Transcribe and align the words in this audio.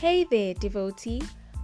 Hey 0.00 0.22
there, 0.22 0.54
devotee. 0.54 1.22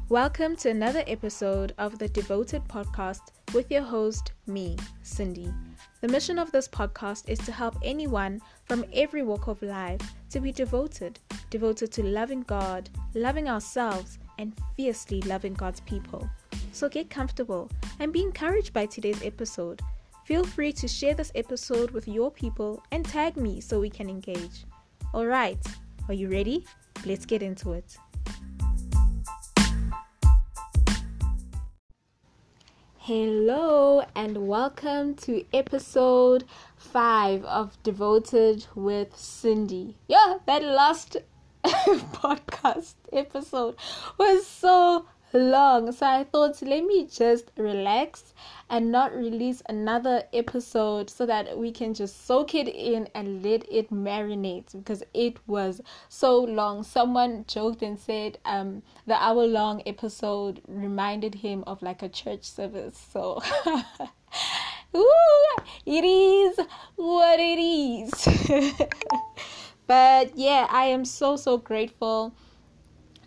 Welcome 0.09 0.57
to 0.57 0.69
another 0.69 1.05
episode 1.07 1.73
of 1.79 2.01
the 2.01 2.09
Devoted 2.09 2.65
Podcast 2.65 3.21
with 3.55 3.71
your 3.71 3.83
host, 3.83 4.33
me, 4.49 4.77
Cindy. 5.03 5.55
The 6.01 6.09
mission 6.09 6.41
of 6.41 6.51
this 6.51 6.67
podcast 6.67 7.29
is 7.29 7.39
to 7.39 7.53
help 7.53 7.77
anyone 7.85 8.41
from 8.65 8.87
every 8.93 9.23
walk 9.23 9.47
of 9.47 9.63
life 9.63 10.01
to 10.31 10.41
be 10.41 10.51
devoted, 10.51 11.21
devoted 11.49 11.93
to 11.93 12.03
loving 12.03 12.41
God, 12.41 12.91
loving 13.15 13.49
ourselves, 13.49 14.19
and 14.41 14.53
fiercely 14.77 15.21
loving 15.23 15.55
God's 15.55 15.83
people. 15.83 16.29
So 16.73 16.89
get 16.89 17.11
comfortable 17.11 17.71
and 18.01 18.13
be 18.13 18.23
encouraged 18.23 18.73
by 18.73 18.87
today's 18.87 19.23
episode. 19.23 19.81
Feel 20.25 20.43
free 20.43 20.73
to 20.73 20.89
share 20.89 21.15
this 21.15 21.31
episode 21.37 21.93
with 21.93 22.09
your 22.09 22.33
people 22.33 22.83
and 22.91 23.05
tag 23.05 23.37
me 23.37 23.61
so 23.61 23.79
we 23.79 23.91
can 23.91 24.11
engage. 24.11 24.65
All 25.13 25.27
right, 25.27 25.65
are 26.09 26.15
you 26.15 26.29
ready? 26.29 26.67
Let's 27.07 27.27
get 27.27 27.41
into 27.41 27.75
it. 27.75 27.97
Hello, 33.07 34.03
and 34.15 34.49
welcome 34.49 35.15
to 35.17 35.45
episode 35.53 36.45
5 36.79 37.45
of 37.45 37.77
Devoted 37.83 38.65
with 38.75 39.15
Cindy. 39.15 39.99
Yeah, 40.09 40.39
that 40.47 40.63
last 40.63 41.19
podcast 41.65 42.95
episode 43.13 43.77
was 44.17 44.47
so 44.47 45.05
long. 45.39 45.93
So 45.93 46.07
I 46.07 46.25
thought, 46.25 46.63
let 46.63 46.85
me 46.85 47.07
just 47.07 47.51
relax 47.57 48.33
and 48.71 48.91
not 48.91 49.15
release 49.15 49.63
another 49.69 50.23
episode 50.33 51.11
so 51.11 51.27
that 51.27 51.59
we 51.59 51.71
can 51.73 51.93
just 51.95 52.27
soak 52.27 52.55
it 52.55 52.69
in 52.69 53.09
and 53.15 53.43
let 53.43 53.65
it 53.71 53.91
marinate 53.91 54.73
because 54.73 55.03
it 55.13 55.37
was 55.47 55.81
so 56.09 56.41
long. 56.41 56.83
Someone 56.83 57.45
joked 57.47 57.83
and 57.83 57.99
said 57.99 58.39
um, 58.45 58.83
the 59.07 59.15
hour 59.23 59.47
long 59.47 59.83
episode 59.87 60.63
reminded 60.67 61.35
him 61.37 61.65
of 61.67 61.83
like 61.83 62.03
a 62.03 62.09
church 62.09 62.45
service. 62.45 62.99
So. 63.13 63.43
Ooh, 64.97 65.57
it 65.85 66.05
is 66.05 66.59
what 66.95 67.41
it 67.41 67.59
is. 67.59 68.79
but 69.89 70.37
yeah, 70.37 70.69
I 70.71 70.85
am 70.85 71.05
so 71.05 71.35
so 71.37 71.59
grateful 71.59 72.33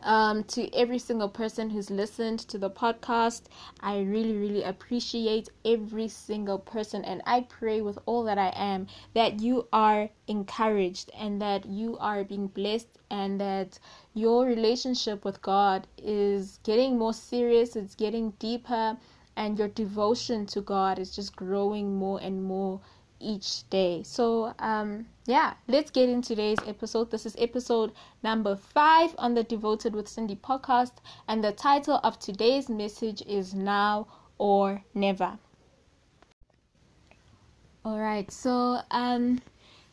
um, 0.03 0.43
to 0.45 0.73
every 0.73 0.99
single 0.99 1.29
person 1.29 1.69
who's 1.69 1.89
listened 1.89 2.39
to 2.39 2.57
the 2.57 2.69
podcast. 2.69 3.43
I 3.79 3.99
really, 3.99 4.35
really 4.35 4.63
appreciate 4.63 5.49
every 5.65 6.07
single 6.07 6.59
person, 6.59 7.03
and 7.03 7.21
I 7.25 7.41
pray 7.41 7.81
with 7.81 7.99
all 8.05 8.23
that 8.23 8.37
I 8.37 8.53
am 8.55 8.87
that 9.13 9.39
you 9.41 9.67
are 9.71 10.09
encouraged 10.27 11.11
and 11.17 11.41
that 11.41 11.65
you 11.65 11.97
are 11.99 12.23
being 12.23 12.47
blessed 12.47 12.89
and 13.09 13.39
that 13.39 13.79
your 14.13 14.45
relationship 14.45 15.23
with 15.23 15.41
God 15.41 15.87
is 15.97 16.59
getting 16.63 16.97
more 16.97 17.13
serious, 17.13 17.75
it's 17.75 17.95
getting 17.95 18.31
deeper, 18.39 18.97
and 19.35 19.57
your 19.57 19.67
devotion 19.67 20.45
to 20.47 20.61
God 20.61 20.99
is 20.99 21.15
just 21.15 21.35
growing 21.35 21.95
more 21.95 22.19
and 22.21 22.43
more 22.43 22.81
each 23.19 23.69
day. 23.69 24.03
So, 24.03 24.53
um, 24.59 25.07
yeah, 25.27 25.55
let's 25.67 25.91
get 25.91 26.07
in 26.07 26.21
today's 26.21 26.57
episode. 26.65 27.11
This 27.11 27.25
is 27.25 27.35
episode 27.37 27.91
number 28.23 28.55
five 28.55 29.13
on 29.17 29.33
the 29.33 29.43
Devoted 29.43 29.93
with 29.93 30.07
Cindy 30.07 30.37
podcast, 30.37 30.93
and 31.27 31.43
the 31.43 31.51
title 31.51 31.99
of 32.01 32.17
today's 32.17 32.69
message 32.69 33.21
is 33.27 33.53
Now 33.53 34.07
or 34.37 34.81
Never. 34.93 35.37
All 37.83 37.99
right, 37.99 38.31
so 38.31 38.79
um, 38.89 39.41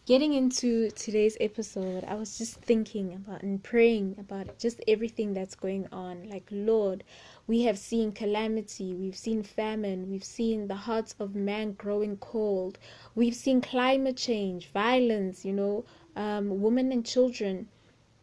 getting 0.06 0.34
into 0.34 0.90
today's 0.90 1.34
episode, 1.40 2.04
I 2.04 2.14
was 2.14 2.36
just 2.36 2.60
thinking 2.60 3.14
about 3.14 3.42
and 3.42 3.62
praying 3.62 4.16
about 4.18 4.58
just 4.58 4.84
everything 4.86 5.32
that's 5.32 5.54
going 5.54 5.88
on. 5.92 6.28
Like, 6.28 6.46
Lord, 6.50 7.02
we 7.46 7.62
have 7.62 7.78
seen 7.78 8.12
calamity, 8.12 8.92
we've 8.92 9.16
seen 9.16 9.42
famine, 9.42 10.10
we've 10.10 10.24
seen 10.24 10.68
the 10.68 10.74
hearts 10.74 11.14
of 11.18 11.34
man 11.34 11.72
growing 11.72 12.18
cold, 12.18 12.78
we've 13.14 13.34
seen 13.34 13.62
climate 13.62 14.18
change, 14.18 14.70
violence, 14.72 15.42
you 15.42 15.54
know, 15.54 15.86
um, 16.16 16.60
women 16.60 16.92
and 16.92 17.06
children 17.06 17.68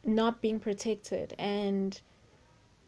not 0.04 0.40
being 0.40 0.60
protected. 0.60 1.34
And 1.40 2.00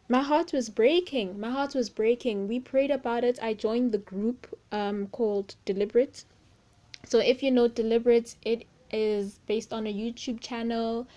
my 0.08 0.22
heart 0.22 0.54
was 0.54 0.70
breaking. 0.70 1.40
My 1.40 1.50
heart 1.50 1.74
was 1.74 1.90
breaking. 1.90 2.48
We 2.48 2.60
prayed 2.60 2.92
about 2.92 3.24
it. 3.24 3.40
I 3.42 3.56
joined 3.56 3.92
the 3.92 3.98
group 3.98 4.56
um, 4.72 5.08
called 5.08 5.56
Deliberate. 5.66 6.26
So 7.06 7.20
if 7.20 7.42
you 7.42 7.52
know 7.52 7.68
Deliberate, 7.68 8.36
it 8.44 8.66
is 8.94 9.40
based 9.48 9.74
on 9.74 9.88
a 9.88 9.94
YouTube 9.94 10.40
channel 10.40 11.08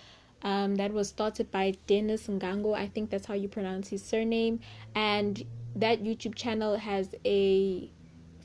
um, 0.43 0.77
that 0.77 0.93
was 0.93 1.09
started 1.09 1.51
by 1.51 1.75
Dennis 1.87 2.27
Ngango. 2.27 2.75
I 2.75 2.89
think 2.89 3.11
that's 3.11 3.27
how 3.27 3.35
you 3.35 3.49
pronounce 3.49 3.89
his 3.89 4.03
surname. 4.03 4.61
And 4.95 5.45
that 5.77 6.03
YouTube 6.03 6.35
channel 6.35 6.77
has 6.77 7.15
a 7.25 7.91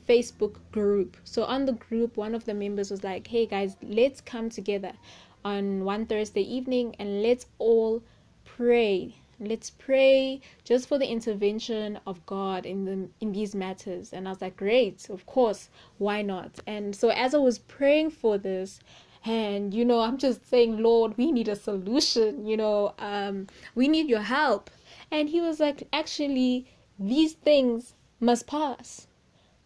Facebook 0.08 0.56
group. 0.72 1.16
So 1.24 1.44
on 1.44 1.64
the 1.64 1.72
group, 1.72 2.16
one 2.16 2.34
of 2.34 2.44
the 2.44 2.54
members 2.54 2.90
was 2.90 3.04
like, 3.04 3.26
"Hey 3.26 3.46
guys, 3.46 3.76
let's 3.82 4.20
come 4.20 4.50
together 4.50 4.92
on 5.44 5.84
one 5.84 6.06
Thursday 6.06 6.42
evening 6.42 6.94
and 6.98 7.22
let's 7.22 7.46
all 7.58 8.02
pray. 8.44 9.14
Let's 9.40 9.70
pray 9.70 10.40
just 10.64 10.88
for 10.88 10.98
the 10.98 11.08
intervention 11.08 11.98
of 12.06 12.24
God 12.26 12.66
in 12.66 12.84
the 12.84 13.08
in 13.20 13.32
these 13.32 13.54
matters." 13.54 14.12
And 14.12 14.26
I 14.26 14.32
was 14.32 14.40
like, 14.40 14.56
"Great, 14.56 15.08
of 15.08 15.24
course, 15.26 15.70
why 15.98 16.22
not?" 16.22 16.60
And 16.66 16.94
so 16.94 17.08
as 17.10 17.34
I 17.34 17.38
was 17.38 17.58
praying 17.58 18.10
for 18.10 18.38
this, 18.38 18.80
and 19.24 19.72
you 19.72 19.84
know 19.84 20.00
i'm 20.00 20.18
just 20.18 20.48
saying 20.48 20.82
lord 20.82 21.16
we 21.16 21.30
need 21.30 21.48
a 21.48 21.54
solution 21.54 22.46
you 22.46 22.56
know 22.56 22.92
um 22.98 23.46
we 23.74 23.88
need 23.88 24.08
your 24.08 24.22
help. 24.22 24.70
And 25.10 25.28
he 25.28 25.40
was 25.40 25.60
like 25.60 25.86
actually 25.92 26.66
these 26.98 27.34
things 27.34 27.94
must 28.20 28.46
pass. 28.46 29.06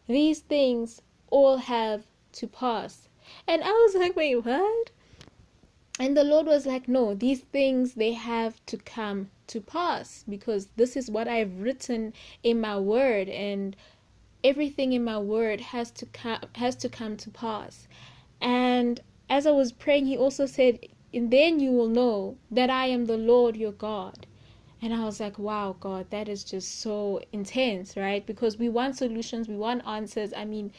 These 0.09 0.41
things 0.41 1.03
all 1.31 1.59
have 1.59 2.05
to 2.33 2.47
pass. 2.47 3.09
And 3.47 3.63
i 3.63 3.71
was 3.71 3.95
like 3.95 4.17
wait 4.17 4.45
what? 4.45 4.91
And 5.99 6.17
the 6.17 6.25
lord 6.25 6.47
was 6.47 6.67
like 6.67 6.89
no 6.89 7.15
these 7.15 7.41
things 7.41 7.95
they 7.95 8.13
have 8.13 8.65
to 8.67 8.77
come 8.77 9.31
to 9.47 9.61
pass 9.61 10.25
because 10.29 10.69
this 10.77 10.97
is 10.97 11.11
what 11.11 11.29
i've 11.29 11.61
written 11.61 12.13
in 12.43 12.61
my 12.61 12.77
word 12.77 13.29
and 13.29 13.77
everything 14.45 14.93
in 14.93 15.03
my 15.05 15.19
word 15.19 15.61
has 15.61 15.91
to 15.93 16.07
come 16.07 16.41
has 16.57 16.77
to 16.77 16.89
come 16.89 17.17
to 17.17 17.31
pass. 17.31 17.89
And 18.41 19.01
as 19.29 19.47
I 19.47 19.51
was 19.51 19.73
praying, 19.73 20.07
he 20.07 20.17
also 20.17 20.47
said, 20.47 20.79
And 21.13 21.31
then 21.31 21.61
you 21.61 21.73
will 21.73 21.89
know 21.89 22.37
that 22.51 22.71
I 22.71 22.87
am 22.87 23.07
the 23.07 23.17
Lord 23.17 23.57
your 23.57 23.73
God. 23.73 24.27
And 24.83 24.93
I 24.93 25.05
was 25.05 25.21
like, 25.21 25.39
wow, 25.39 25.75
God, 25.81 26.11
that 26.11 26.29
is 26.29 26.45
just 26.45 26.81
so 26.81 27.21
intense, 27.33 27.97
right? 27.97 28.25
Because 28.25 28.59
we 28.59 28.69
want 28.69 28.97
solutions, 28.97 29.49
we 29.49 29.57
want 29.57 29.87
answers. 29.87 30.33
I 30.37 30.45
mean, 30.45 30.71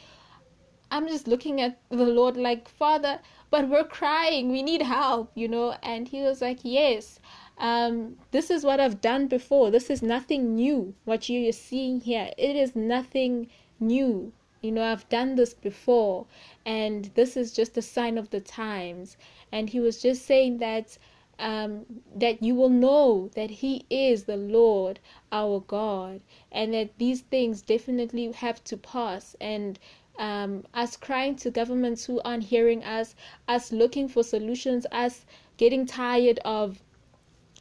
I'm 0.90 1.08
just 1.08 1.26
looking 1.26 1.60
at 1.60 1.80
the 1.90 2.06
Lord 2.06 2.36
like, 2.36 2.68
Father, 2.68 3.20
but 3.50 3.68
we're 3.68 3.84
crying, 3.84 4.50
we 4.50 4.62
need 4.62 4.82
help, 4.82 5.32
you 5.34 5.48
know? 5.48 5.76
And 5.82 6.08
he 6.08 6.22
was 6.22 6.40
like, 6.40 6.60
yes, 6.62 7.18
um, 7.58 8.16
this 8.30 8.50
is 8.50 8.64
what 8.64 8.80
I've 8.80 9.00
done 9.00 9.26
before. 9.26 9.70
This 9.70 9.90
is 9.90 10.00
nothing 10.00 10.54
new. 10.54 10.94
What 11.04 11.28
you're 11.28 11.52
seeing 11.52 12.00
here, 12.00 12.30
it 12.38 12.56
is 12.56 12.76
nothing 12.76 13.48
new. 13.80 14.32
You 14.60 14.72
know, 14.72 14.82
I've 14.82 15.08
done 15.08 15.36
this 15.36 15.54
before, 15.54 16.26
and 16.66 17.06
this 17.14 17.36
is 17.36 17.52
just 17.52 17.76
a 17.76 17.82
sign 17.82 18.18
of 18.18 18.30
the 18.30 18.40
times. 18.40 19.16
And 19.52 19.70
he 19.70 19.80
was 19.80 20.02
just 20.02 20.26
saying 20.26 20.58
that 20.58 20.98
um, 21.38 21.86
that 22.16 22.42
you 22.42 22.54
will 22.54 22.68
know 22.68 23.30
that 23.34 23.50
He 23.50 23.84
is 23.88 24.24
the 24.24 24.36
Lord 24.36 24.98
our 25.30 25.60
God, 25.60 26.20
and 26.50 26.74
that 26.74 26.98
these 26.98 27.20
things 27.20 27.62
definitely 27.62 28.32
have 28.32 28.62
to 28.64 28.76
pass. 28.76 29.36
And 29.40 29.78
um, 30.18 30.64
us 30.74 30.96
crying 30.96 31.36
to 31.36 31.50
governments 31.50 32.06
who 32.06 32.20
aren't 32.24 32.44
hearing 32.44 32.82
us, 32.82 33.14
us 33.46 33.70
looking 33.70 34.08
for 34.08 34.24
solutions, 34.24 34.84
us 34.90 35.24
getting 35.56 35.86
tired 35.86 36.40
of 36.44 36.82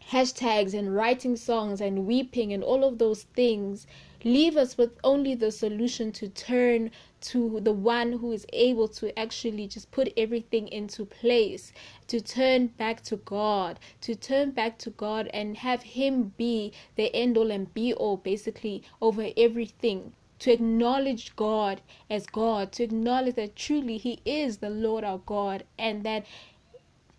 hashtags 0.10 0.74
and 0.74 0.96
writing 0.96 1.36
songs 1.36 1.82
and 1.82 2.08
weeping 2.08 2.54
and 2.54 2.64
all 2.64 2.84
of 2.84 2.98
those 2.98 3.24
things 3.24 3.86
leave 4.28 4.58
us 4.58 4.78
with 4.78 4.92
only 5.04 5.36
the 5.36 5.52
solution 5.52 6.12
to 6.12 6.28
turn 6.28 6.92
to 7.22 7.60
the 7.62 7.72
one 7.72 8.12
who 8.12 8.32
is 8.32 8.46
able 8.54 8.88
to 8.88 9.18
actually 9.18 9.68
just 9.68 9.90
put 9.92 10.12
everything 10.18 10.68
into 10.68 11.06
place, 11.06 11.74
to 12.08 12.20
turn 12.22 12.68
back 12.68 13.02
to 13.02 13.18
God, 13.18 13.80
to 14.02 14.16
turn 14.16 14.52
back 14.52 14.78
to 14.80 14.90
God 14.90 15.30
and 15.34 15.58
have 15.58 15.84
Him 15.84 16.34
be 16.38 16.74
the 16.96 17.14
end 17.16 17.38
all 17.38 17.52
and 17.52 17.74
be 17.74 17.94
all 17.94 18.18
basically 18.18 18.84
over 19.02 19.30
everything. 19.38 20.14
To 20.40 20.52
acknowledge 20.52 21.36
God 21.36 21.82
as 22.10 22.28
God, 22.28 22.72
to 22.74 22.84
acknowledge 22.84 23.36
that 23.36 23.56
truly 23.56 23.98
He 23.98 24.22
is 24.26 24.58
the 24.58 24.70
Lord 24.70 25.04
our 25.04 25.20
God 25.20 25.64
and 25.80 26.04
that 26.04 26.26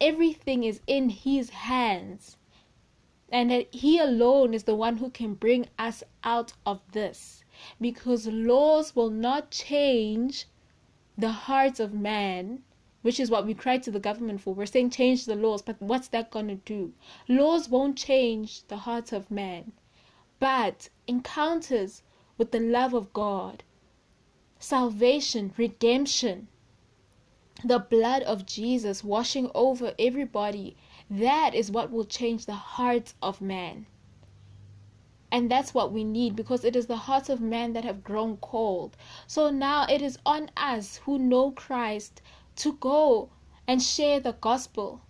everything 0.01 0.65
is 0.65 0.81
in 0.87 1.11
His 1.11 1.51
hands 1.51 2.38
and 3.31 3.51
that 3.51 3.75
He 3.75 3.99
alone 3.99 4.55
is 4.55 4.65
the 4.65 4.75
one 4.75 4.99
who 4.99 5.11
can 5.11 5.35
bring 5.35 5.69
us 5.79 6.03
out 6.25 6.53
of 6.65 6.81
this 6.93 7.45
because 7.81 8.27
laws 8.27 8.95
will 8.95 9.11
not 9.11 9.51
change 9.51 10.47
the 11.17 11.31
hearts 11.31 11.81
of 11.81 11.93
man 11.93 12.63
which 13.03 13.21
is 13.21 13.31
what 13.31 13.47
we 13.47 13.55
cry 13.55 13.79
to 13.79 13.91
the 13.91 14.01
government 14.01 14.41
for. 14.41 14.53
We're 14.53 14.67
saying 14.67 14.91
change 14.91 15.25
the 15.25 15.37
laws, 15.37 15.63
but 15.63 15.81
what's 15.81 16.09
that 16.09 16.31
going 16.31 16.49
to 16.49 16.57
do? 16.57 16.93
Laws 17.29 17.69
won't 17.69 17.97
change 17.97 18.65
the 18.65 18.79
hearts 18.79 19.13
of 19.13 19.31
man, 19.31 19.73
but 20.41 20.89
encounters 21.07 22.03
with 22.37 22.51
the 22.51 22.61
love 22.61 22.95
of 22.95 23.13
God, 23.13 23.63
salvation, 24.59 25.55
redemption, 25.57 26.49
the 27.65 27.79
blood 27.79 28.23
of 28.25 28.47
Jesus 28.47 29.05
washing 29.05 29.51
over 29.55 29.95
everybody, 29.99 30.77
that 31.11 31.55
is 31.55 31.71
what 31.71 31.91
will 31.91 32.05
change 32.05 32.47
the 32.47 32.55
hearts 32.55 33.15
of 33.23 33.41
man. 33.41 33.87
And 35.31 35.51
that's 35.51 35.75
what 35.75 35.93
we 35.93 36.05
need 36.05 36.37
because 36.37 36.65
it 36.65 36.75
is 36.75 36.87
the 36.87 36.97
hearts 36.97 37.29
of 37.29 37.41
man 37.41 37.73
that 37.75 37.85
have 37.85 38.05
grown 38.05 38.39
cold. 38.39 38.97
So 39.27 39.51
now 39.51 39.87
it 39.87 40.01
is 40.01 40.19
on 40.25 40.51
us 40.57 40.97
who 41.05 41.19
know 41.19 41.51
Christ 41.51 42.23
to 42.57 42.73
go 42.75 43.31
and 43.67 43.83
share 43.83 44.21
the 44.21 44.33
gospel, 44.33 45.03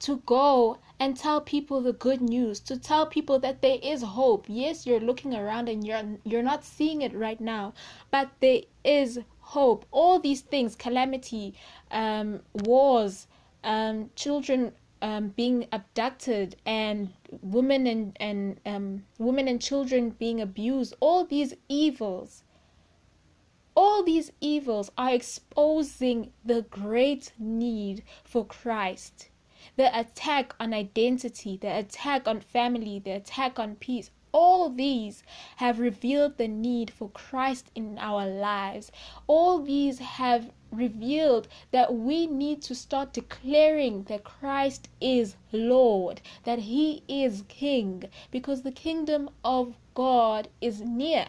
to 0.00 0.16
go 0.26 0.78
and 0.98 1.16
tell 1.16 1.40
people 1.40 1.80
the 1.80 1.92
good 1.92 2.20
news, 2.20 2.58
to 2.60 2.76
tell 2.76 3.06
people 3.06 3.38
that 3.38 3.62
there 3.62 3.78
is 3.82 4.02
hope. 4.02 4.46
Yes, 4.48 4.86
you're 4.86 5.00
looking 5.00 5.34
around 5.34 5.68
and 5.68 5.86
you're 5.86 6.18
you're 6.24 6.42
not 6.42 6.64
seeing 6.64 7.02
it 7.02 7.14
right 7.14 7.40
now, 7.40 7.72
but 8.10 8.30
there 8.40 8.62
is 8.84 9.20
hope. 9.40 9.86
All 9.90 10.18
these 10.18 10.40
things, 10.40 10.74
calamity, 10.74 11.54
um, 11.90 12.40
wars, 12.52 13.26
um, 13.64 14.10
children 14.16 14.72
um, 15.02 15.28
being 15.28 15.66
abducted 15.72 16.56
and 16.64 17.12
women 17.42 17.86
and 17.86 18.16
and 18.20 18.60
um, 18.64 19.04
women 19.18 19.48
and 19.48 19.60
children 19.60 20.10
being 20.10 20.40
abused. 20.40 20.94
All 21.00 21.24
these 21.24 21.54
evils 21.68 22.44
all 23.74 24.02
these 24.02 24.30
evils 24.40 24.90
are 24.98 25.14
exposing 25.14 26.30
the 26.44 26.62
great 26.62 27.32
need 27.38 28.02
for 28.22 28.44
Christ. 28.44 29.30
The 29.76 29.98
attack 29.98 30.54
on 30.60 30.74
identity 30.74 31.56
the 31.56 31.78
attack 31.78 32.28
on 32.28 32.40
family 32.40 32.98
the 32.98 33.12
attack 33.12 33.58
on 33.58 33.76
peace 33.76 34.10
all 34.32 34.70
these 34.70 35.22
have 35.56 35.78
revealed 35.78 36.38
the 36.38 36.48
need 36.48 36.90
for 36.90 37.10
Christ 37.10 37.70
in 37.74 37.98
our 37.98 38.26
lives. 38.26 38.90
All 39.26 39.58
these 39.58 39.98
have 39.98 40.50
revealed 40.70 41.48
that 41.70 41.94
we 41.94 42.26
need 42.26 42.62
to 42.62 42.74
start 42.74 43.12
declaring 43.12 44.04
that 44.04 44.24
Christ 44.24 44.88
is 45.00 45.36
Lord, 45.52 46.22
that 46.44 46.60
He 46.60 47.02
is 47.06 47.44
King, 47.48 48.04
because 48.30 48.62
the 48.62 48.72
kingdom 48.72 49.28
of 49.44 49.74
God 49.94 50.48
is 50.62 50.80
near. 50.80 51.26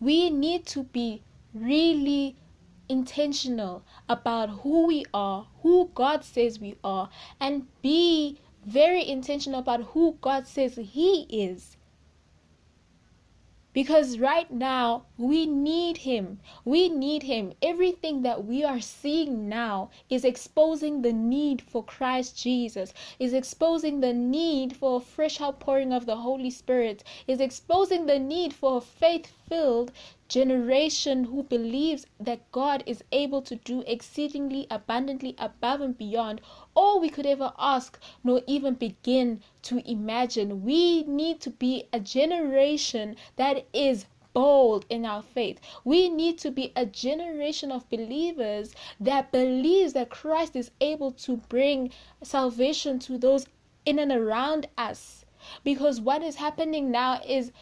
We 0.00 0.30
need 0.30 0.64
to 0.66 0.84
be 0.84 1.22
really 1.52 2.36
intentional 2.88 3.82
about 4.08 4.48
who 4.60 4.86
we 4.86 5.04
are, 5.12 5.46
who 5.62 5.90
God 5.94 6.24
says 6.24 6.58
we 6.58 6.76
are, 6.84 7.10
and 7.40 7.66
be 7.82 8.38
very 8.66 9.08
intentional 9.08 9.60
about 9.60 9.82
who 9.94 10.18
God 10.20 10.46
says 10.46 10.74
He 10.74 11.22
is. 11.30 11.76
Because 13.72 14.18
right 14.18 14.50
now, 14.50 15.04
we 15.18 15.44
need 15.44 15.98
Him. 15.98 16.40
We 16.64 16.88
need 16.88 17.22
Him. 17.22 17.52
Everything 17.60 18.22
that 18.22 18.44
we 18.44 18.64
are 18.64 18.80
seeing 18.80 19.48
now 19.48 19.90
is 20.08 20.24
exposing 20.24 21.02
the 21.02 21.12
need 21.12 21.60
for 21.60 21.84
Christ 21.84 22.36
Jesus, 22.36 22.94
is 23.18 23.34
exposing 23.34 24.00
the 24.00 24.14
need 24.14 24.74
for 24.74 24.96
a 24.96 25.00
fresh 25.00 25.42
outpouring 25.42 25.92
of 25.92 26.06
the 26.06 26.16
Holy 26.16 26.48
Spirit, 26.50 27.04
is 27.26 27.38
exposing 27.38 28.06
the 28.06 28.18
need 28.18 28.54
for 28.54 28.78
a 28.78 28.80
faith 28.80 29.30
filled 29.46 29.92
generation 30.28 31.24
who 31.24 31.42
believes 31.42 32.06
that 32.18 32.50
God 32.52 32.82
is 32.86 33.04
able 33.12 33.42
to 33.42 33.56
do 33.56 33.82
exceedingly 33.86 34.66
abundantly 34.70 35.34
above 35.38 35.80
and 35.80 35.96
beyond 35.96 36.40
all 36.74 37.00
we 37.00 37.08
could 37.08 37.26
ever 37.26 37.52
ask 37.58 37.98
nor 38.24 38.42
even 38.46 38.74
begin 38.74 39.42
to 39.62 39.88
imagine. 39.88 40.64
We 40.64 41.02
need 41.04 41.40
to 41.40 41.50
be 41.50 41.88
a 41.92 42.00
generation 42.00 43.16
that 43.36 43.66
is 43.72 44.06
bold 44.32 44.84
in 44.90 45.06
our 45.06 45.22
faith. 45.22 45.58
We 45.82 46.10
need 46.10 46.36
to 46.40 46.50
be 46.50 46.70
a 46.76 46.84
generation 46.84 47.72
of 47.72 47.88
believers 47.88 48.74
that 49.00 49.32
believes 49.32 49.94
that 49.94 50.10
Christ 50.10 50.54
is 50.54 50.70
able 50.80 51.12
to 51.12 51.38
bring 51.38 51.90
salvation 52.22 52.98
to 52.98 53.16
those 53.16 53.46
in 53.86 53.98
and 53.98 54.12
around 54.12 54.68
us. 54.76 55.24
Because 55.64 56.00
what 56.00 56.22
is 56.22 56.36
happening 56.36 56.90
now 56.90 57.20
is 57.26 57.52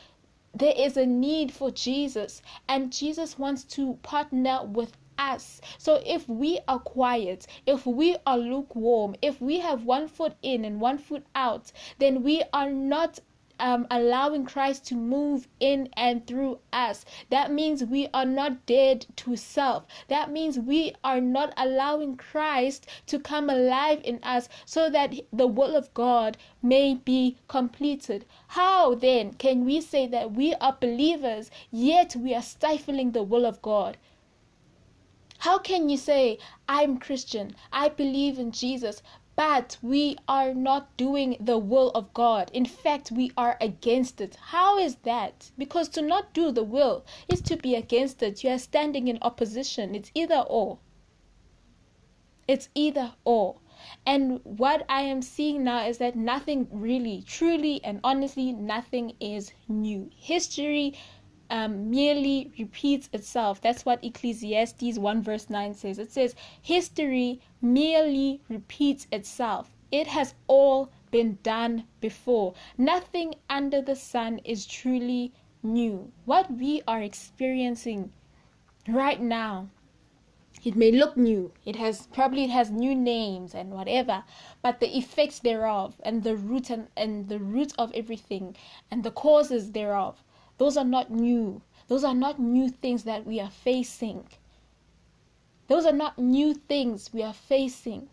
there 0.55 0.75
is 0.77 0.97
a 0.97 1.07
need 1.07 1.53
for 1.53 1.71
Jesus, 1.71 2.43
and 2.69 2.93
Jesus 2.93 3.39
wants 3.39 3.65
to 3.65 3.95
partner 4.03 4.65
with 4.65 4.93
us. 5.19 5.61
So 5.79 6.03
if 6.05 6.29
we 6.29 6.61
are 6.69 6.79
quiet, 6.79 7.47
if 7.67 7.87
we 7.87 8.17
are 8.27 8.39
lukewarm, 8.39 9.15
if 9.23 9.41
we 9.41 9.59
have 9.61 9.85
one 9.85 10.09
foot 10.09 10.35
in 10.43 10.65
and 10.65 10.81
one 10.81 10.99
foot 10.99 11.25
out, 11.35 11.73
then 11.99 12.23
we 12.23 12.43
are 12.53 12.71
not 12.71 13.21
um, 13.61 13.87
allowing 13.91 14.45
Christ 14.45 14.85
to 14.87 14.95
move 14.95 15.49
in 15.61 15.89
and 15.97 16.27
through 16.27 16.59
us. 16.73 17.05
That 17.31 17.53
means 17.53 17.85
we 17.85 18.09
are 18.13 18.25
not 18.25 18.67
dead 18.67 19.07
to 19.17 19.37
self. 19.37 19.85
That 20.09 20.31
means 20.31 20.59
we 20.59 20.95
are 21.05 21.21
not 21.21 21.53
allowing 21.57 22.17
Christ 22.17 22.87
to 23.07 23.19
come 23.19 23.49
alive 23.49 24.01
in 24.05 24.23
us 24.23 24.49
so 24.65 24.91
that 24.91 25.15
the 25.33 25.47
will 25.47 25.77
of 25.77 25.93
God 25.95 26.37
may 26.63 26.95
be 26.95 27.37
completed. 27.49 28.25
How 28.49 28.95
then 28.95 29.35
can 29.35 29.65
we 29.65 29.81
say 29.81 30.07
that 30.07 30.33
we 30.33 30.55
are 30.55 30.77
believers 30.81 31.51
yet 31.71 32.17
we 32.17 32.35
are 32.35 32.43
stifling 32.43 33.13
the 33.13 33.23
will 33.23 33.47
of 33.47 33.63
God? 33.63 33.97
How 35.39 35.59
can 35.59 35.91
you 35.91 35.99
say, 35.99 36.39
I'm 36.69 36.97
Christian, 36.97 37.55
I 37.71 37.91
believe 37.91 38.39
in 38.39 38.51
Jesus, 38.51 39.03
but 39.37 39.77
we 39.83 40.17
are 40.29 40.55
not 40.55 40.97
doing 40.97 41.37
the 41.41 41.59
will 41.59 41.91
of 41.91 42.13
God. 42.15 42.51
In 42.53 42.65
fact, 42.65 43.11
we 43.11 43.33
are 43.37 43.57
against 43.61 44.21
it. 44.21 44.37
How 44.37 44.79
is 44.79 44.97
that? 45.03 45.51
Because 45.59 45.89
to 45.91 46.03
not 46.03 46.33
do 46.33 46.53
the 46.53 46.63
will 46.63 47.05
is 47.29 47.41
to 47.43 47.57
be 47.57 47.75
against 47.75 48.23
it. 48.23 48.45
You 48.45 48.51
are 48.51 48.59
standing 48.59 49.09
in 49.09 49.19
opposition. 49.23 49.95
It's 49.95 50.13
either 50.15 50.45
or. 50.47 50.79
It's 52.47 52.69
either 52.75 53.15
or. 53.25 53.57
And 54.07 54.41
what 54.45 54.87
I 54.89 55.01
am 55.03 55.21
seeing 55.21 55.65
now 55.65 55.87
is 55.87 55.99
that 55.99 56.15
nothing 56.15 56.69
really, 56.71 57.23
truly, 57.27 57.83
and 57.83 58.01
honestly, 58.05 58.53
nothing 58.53 59.17
is 59.19 59.53
new. 59.67 60.11
History 60.17 60.95
um, 61.51 61.91
merely 61.91 62.51
repeats 62.59 63.09
itself. 63.13 63.61
That's 63.61 63.85
what 63.85 64.05
Ecclesiastes 64.05 64.99
1 64.99 65.23
verse 65.23 65.51
9 65.51 65.75
says. 65.75 65.99
It 65.99 66.11
says, 66.11 66.35
History 66.61 67.41
merely 67.61 68.41
repeats 68.49 69.07
itself. 69.13 69.71
It 69.93 70.07
has 70.09 70.35
all 70.47 70.91
been 71.11 71.39
done 71.43 71.85
before. 72.01 72.55
Nothing 72.77 73.35
under 73.49 73.81
the 73.81 73.97
sun 73.97 74.41
is 74.45 74.67
truly 74.67 75.33
new. 75.63 76.11
What 76.25 76.51
we 76.51 76.83
are 76.89 77.03
experiencing 77.03 78.13
right 78.89 79.21
now 79.21 79.69
it 80.65 80.75
may 80.75 80.91
look 80.91 81.15
new 81.15 81.53
it 81.67 81.77
has 81.77 82.07
probably 82.07 82.45
it 82.45 82.51
has 82.51 82.71
new 82.71 82.95
names 82.95 83.55
and 83.55 83.71
whatever 83.71 84.25
but 84.63 84.81
the 84.81 84.97
effects 84.97 85.39
thereof 85.41 86.01
and 86.03 86.23
the 86.23 86.37
root 86.37 86.71
and, 86.71 86.89
and 86.97 87.29
the 87.29 87.39
root 87.39 87.75
of 87.77 87.93
everything 87.93 88.57
and 88.91 89.05
the 89.05 89.11
causes 89.11 89.73
thereof 89.73 90.24
those 90.59 90.77
are 90.77 90.85
not 90.85 91.11
new. 91.11 91.63
Those 91.89 92.05
are 92.05 92.15
not 92.15 92.39
new 92.39 92.71
things 92.71 93.05
that 93.05 93.27
we 93.27 93.41
are 93.41 93.51
facing. 93.51 94.27
Those 95.67 95.87
are 95.87 95.93
not 95.93 96.19
new 96.19 96.55
things 96.55 97.11
we 97.13 97.23
are 97.23 97.35
facing. 97.35 98.09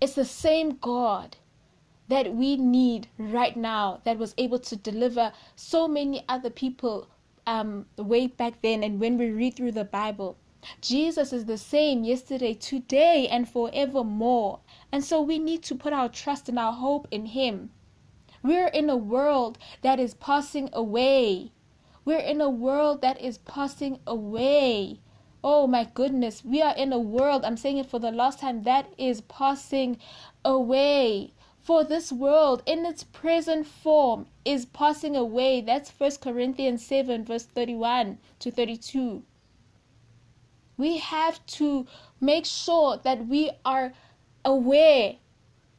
It's 0.00 0.14
the 0.14 0.24
same 0.24 0.76
God 0.76 1.36
that 2.08 2.34
we 2.34 2.56
need 2.56 3.08
right 3.18 3.56
now 3.56 4.00
that 4.04 4.18
was 4.18 4.34
able 4.36 4.58
to 4.58 4.76
deliver 4.76 5.32
so 5.56 5.86
many 5.86 6.24
other 6.28 6.50
people 6.50 7.08
um, 7.46 7.86
way 7.96 8.26
back 8.26 8.60
then 8.62 8.82
and 8.82 9.00
when 9.00 9.18
we 9.18 9.30
read 9.30 9.56
through 9.56 9.72
the 9.72 9.84
Bible. 9.84 10.36
Jesus 10.80 11.32
is 11.32 11.46
the 11.46 11.58
same 11.58 12.04
yesterday, 12.04 12.54
today, 12.54 13.26
and 13.28 13.48
forevermore. 13.48 14.60
And 14.92 15.04
so 15.04 15.20
we 15.20 15.38
need 15.38 15.62
to 15.64 15.74
put 15.74 15.92
our 15.92 16.08
trust 16.08 16.48
and 16.48 16.58
our 16.58 16.72
hope 16.72 17.08
in 17.10 17.26
Him. 17.26 17.70
We're 18.42 18.68
in 18.68 18.90
a 18.90 18.96
world 18.96 19.58
that 19.82 20.00
is 20.00 20.14
passing 20.14 20.68
away. 20.72 21.52
We're 22.04 22.18
in 22.18 22.40
a 22.40 22.50
world 22.50 23.00
that 23.02 23.20
is 23.20 23.38
passing 23.38 24.00
away. 24.06 24.98
Oh 25.44 25.66
my 25.66 25.84
goodness, 25.84 26.44
we 26.44 26.62
are 26.62 26.74
in 26.76 26.92
a 26.92 26.98
world, 26.98 27.44
I'm 27.44 27.56
saying 27.56 27.78
it 27.78 27.86
for 27.86 27.98
the 27.98 28.10
last 28.10 28.40
time, 28.40 28.62
that 28.62 28.92
is 28.98 29.20
passing 29.22 29.98
away. 30.44 31.32
For 31.60 31.84
this 31.84 32.10
world 32.12 32.62
in 32.66 32.84
its 32.84 33.04
present 33.04 33.66
form 33.66 34.26
is 34.44 34.66
passing 34.66 35.14
away. 35.14 35.60
That's 35.60 35.90
First 35.92 36.20
Corinthians 36.20 36.84
7, 36.84 37.24
verse 37.24 37.44
31 37.44 38.18
to 38.40 38.50
32. 38.50 39.22
We 40.76 40.98
have 40.98 41.44
to 41.46 41.86
make 42.20 42.46
sure 42.46 42.96
that 43.04 43.28
we 43.28 43.50
are 43.64 43.92
aware 44.44 45.16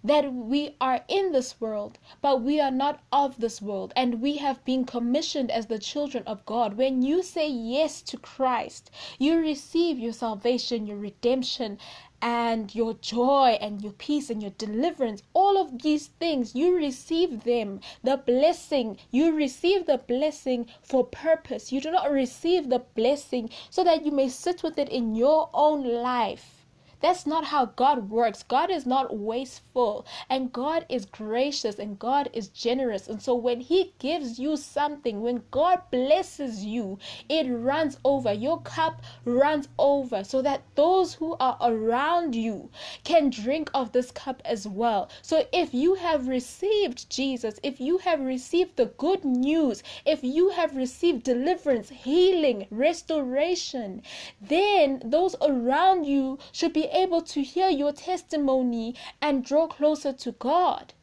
that 0.04 0.34
we 0.34 0.76
are 0.82 1.06
in 1.08 1.32
this 1.32 1.62
world, 1.62 1.98
but 2.22 2.42
we 2.42 2.60
are 2.60 2.72
not 2.72 3.00
of 3.12 3.40
this 3.40 3.62
world, 3.62 3.94
and 3.96 4.22
we 4.22 4.36
have 4.38 4.66
been 4.66 4.84
commissioned 4.84 5.50
as 5.50 5.68
the 5.68 5.80
children 5.80 6.24
of 6.26 6.46
God. 6.46 6.76
When 6.76 7.02
you 7.02 7.24
say 7.24 7.48
yes 7.48 8.02
to 8.04 8.18
Christ, 8.18 8.92
you 9.18 9.38
receive 9.38 9.98
your 9.98 10.12
salvation, 10.12 10.86
your 10.86 10.98
redemption, 10.98 11.78
and 12.22 12.74
your 12.74 12.94
joy 12.96 13.58
and 13.62 13.82
your 13.82 13.94
peace 13.94 14.30
and 14.30 14.42
your 14.42 14.52
deliverance. 14.52 15.24
All 15.34 15.58
of 15.58 15.82
these 15.82 16.08
things, 16.08 16.56
you 16.56 16.76
receive 16.76 17.44
them. 17.44 17.80
The 18.04 18.18
blessing, 18.18 18.98
you 19.12 19.34
receive 19.34 19.86
the 19.86 19.98
blessing 19.98 20.68
for 20.82 21.06
purpose. 21.06 21.72
You 21.72 21.82
do 21.82 21.92
not 21.92 22.12
receive 22.12 22.70
the 22.70 22.80
blessing 22.80 23.50
so 23.70 23.84
that 23.84 24.06
you 24.06 24.12
may 24.12 24.30
sit 24.30 24.64
with 24.64 24.78
it 24.78 24.90
in 24.90 25.16
your 25.16 25.50
own 25.54 25.84
life 25.84 26.63
that's 27.04 27.28
not 27.28 27.44
how 27.44 27.66
God 27.66 28.10
works. 28.10 28.44
God 28.44 28.72
is 28.72 28.86
not 28.86 29.18
wasteful, 29.18 30.06
and 30.30 30.54
God 30.54 30.86
is 30.88 31.06
gracious, 31.06 31.78
and 31.78 32.00
God 32.00 32.30
is 32.32 32.48
generous. 32.48 33.10
And 33.10 33.22
so, 33.22 33.36
when 33.36 33.60
He 33.60 33.94
gives 34.00 34.40
you 34.40 34.56
something, 34.56 35.22
when 35.22 35.44
God 35.52 35.82
blesses 35.92 36.64
you, 36.64 36.98
it 37.28 37.44
runs 37.50 37.98
over. 38.06 38.32
Your 38.32 38.62
cup 38.62 39.02
runs 39.26 39.68
over 39.78 40.24
so 40.24 40.42
that 40.44 40.64
those 40.76 41.16
who 41.16 41.36
are 41.42 41.58
around 41.60 42.36
you 42.36 42.70
can 43.04 43.30
drink 43.30 43.70
of 43.74 43.92
this 43.92 44.10
cup 44.10 44.42
as 44.46 44.66
well. 44.66 45.10
So, 45.22 45.46
if 45.52 45.74
you 45.74 45.96
have 45.96 46.30
received 46.30 47.10
Jesus, 47.10 47.60
if 47.64 47.82
you 47.82 47.98
have 47.98 48.22
received 48.22 48.78
the 48.78 48.86
good 48.86 49.26
news, 49.26 49.84
if 50.06 50.24
you 50.24 50.52
have 50.52 50.78
received 50.78 51.24
deliverance, 51.24 51.90
healing, 51.90 52.66
restoration, 52.72 54.02
then 54.40 55.02
those 55.04 55.36
around 55.42 56.06
you 56.06 56.40
should 56.54 56.72
be 56.72 56.93
able 56.94 57.22
to 57.22 57.42
hear 57.42 57.70
your 57.70 57.92
testimony 57.92 58.96
and 59.22 59.44
draw 59.44 59.68
closer 59.68 60.14
to 60.14 60.32
God. 60.34 60.94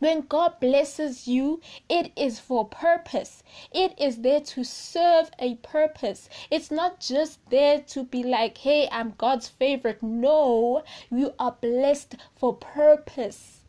When 0.00 0.22
God 0.22 0.60
blesses 0.60 1.28
you, 1.28 1.60
it 1.88 2.10
is 2.16 2.40
for 2.40 2.66
purpose. 2.66 3.42
It 3.70 3.92
is 4.00 4.22
there 4.22 4.40
to 4.40 4.64
serve 4.64 5.30
a 5.38 5.56
purpose. 5.56 6.30
It's 6.50 6.70
not 6.70 7.00
just 7.00 7.38
there 7.50 7.80
to 7.88 8.04
be 8.04 8.22
like, 8.22 8.56
hey, 8.56 8.88
I'm 8.90 9.12
God's 9.18 9.48
favorite. 9.48 10.02
No, 10.02 10.84
you 11.10 11.34
are 11.38 11.56
blessed 11.60 12.16
for 12.34 12.54
purpose. 12.54 13.59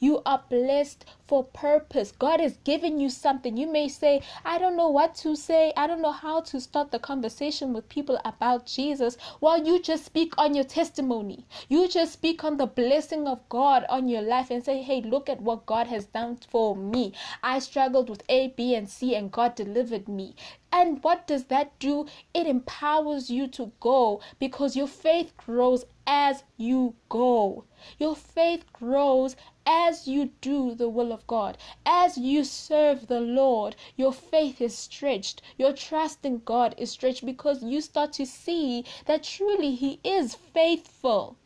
You 0.00 0.22
are 0.24 0.42
blessed 0.48 1.04
for 1.26 1.44
purpose. 1.44 2.10
God 2.10 2.40
is 2.40 2.58
giving 2.64 2.98
you 2.98 3.10
something. 3.10 3.58
You 3.58 3.70
may 3.70 3.86
say, 3.86 4.22
I 4.44 4.58
don't 4.58 4.76
know 4.76 4.88
what 4.88 5.14
to 5.16 5.36
say. 5.36 5.74
I 5.76 5.86
don't 5.86 6.00
know 6.00 6.10
how 6.10 6.40
to 6.40 6.60
start 6.60 6.90
the 6.90 6.98
conversation 6.98 7.74
with 7.74 7.88
people 7.90 8.18
about 8.24 8.64
Jesus. 8.64 9.18
Well, 9.42 9.62
you 9.64 9.78
just 9.80 10.06
speak 10.06 10.32
on 10.38 10.54
your 10.54 10.64
testimony. 10.64 11.46
You 11.68 11.86
just 11.86 12.14
speak 12.14 12.42
on 12.44 12.56
the 12.56 12.66
blessing 12.66 13.28
of 13.28 13.46
God 13.50 13.84
on 13.90 14.08
your 14.08 14.22
life 14.22 14.50
and 14.50 14.64
say, 14.64 14.82
hey, 14.82 15.02
look 15.02 15.28
at 15.28 15.42
what 15.42 15.66
God 15.66 15.86
has 15.88 16.06
done 16.06 16.38
for 16.50 16.74
me. 16.74 17.12
I 17.42 17.58
struggled 17.58 18.08
with 18.08 18.22
A, 18.30 18.48
B, 18.56 18.74
and 18.74 18.88
C, 18.88 19.14
and 19.14 19.30
God 19.30 19.54
delivered 19.54 20.08
me. 20.08 20.34
And 20.72 21.02
what 21.02 21.26
does 21.26 21.44
that 21.46 21.78
do? 21.78 22.06
It 22.32 22.46
empowers 22.46 23.28
you 23.28 23.48
to 23.48 23.72
go 23.80 24.20
because 24.38 24.76
your 24.76 24.86
faith 24.86 25.36
grows 25.36 25.84
as 26.12 26.42
you 26.56 26.96
go. 27.08 27.62
Your 27.96 28.16
faith 28.16 28.64
grows 28.72 29.36
as 29.64 30.08
you 30.08 30.32
do 30.40 30.74
the 30.74 30.88
will 30.88 31.12
of 31.12 31.24
God. 31.28 31.56
As 31.86 32.18
you 32.18 32.42
serve 32.42 33.06
the 33.06 33.20
Lord, 33.20 33.76
your 33.96 34.12
faith 34.12 34.60
is 34.60 34.76
stretched. 34.76 35.40
Your 35.56 35.72
trust 35.72 36.24
in 36.24 36.38
God 36.38 36.74
is 36.76 36.90
stretched 36.90 37.24
because 37.24 37.62
you 37.62 37.80
start 37.80 38.12
to 38.14 38.26
see 38.26 38.84
that 39.06 39.22
truly 39.22 39.76
He 39.76 40.00
is 40.02 40.34
faithful 40.34 41.36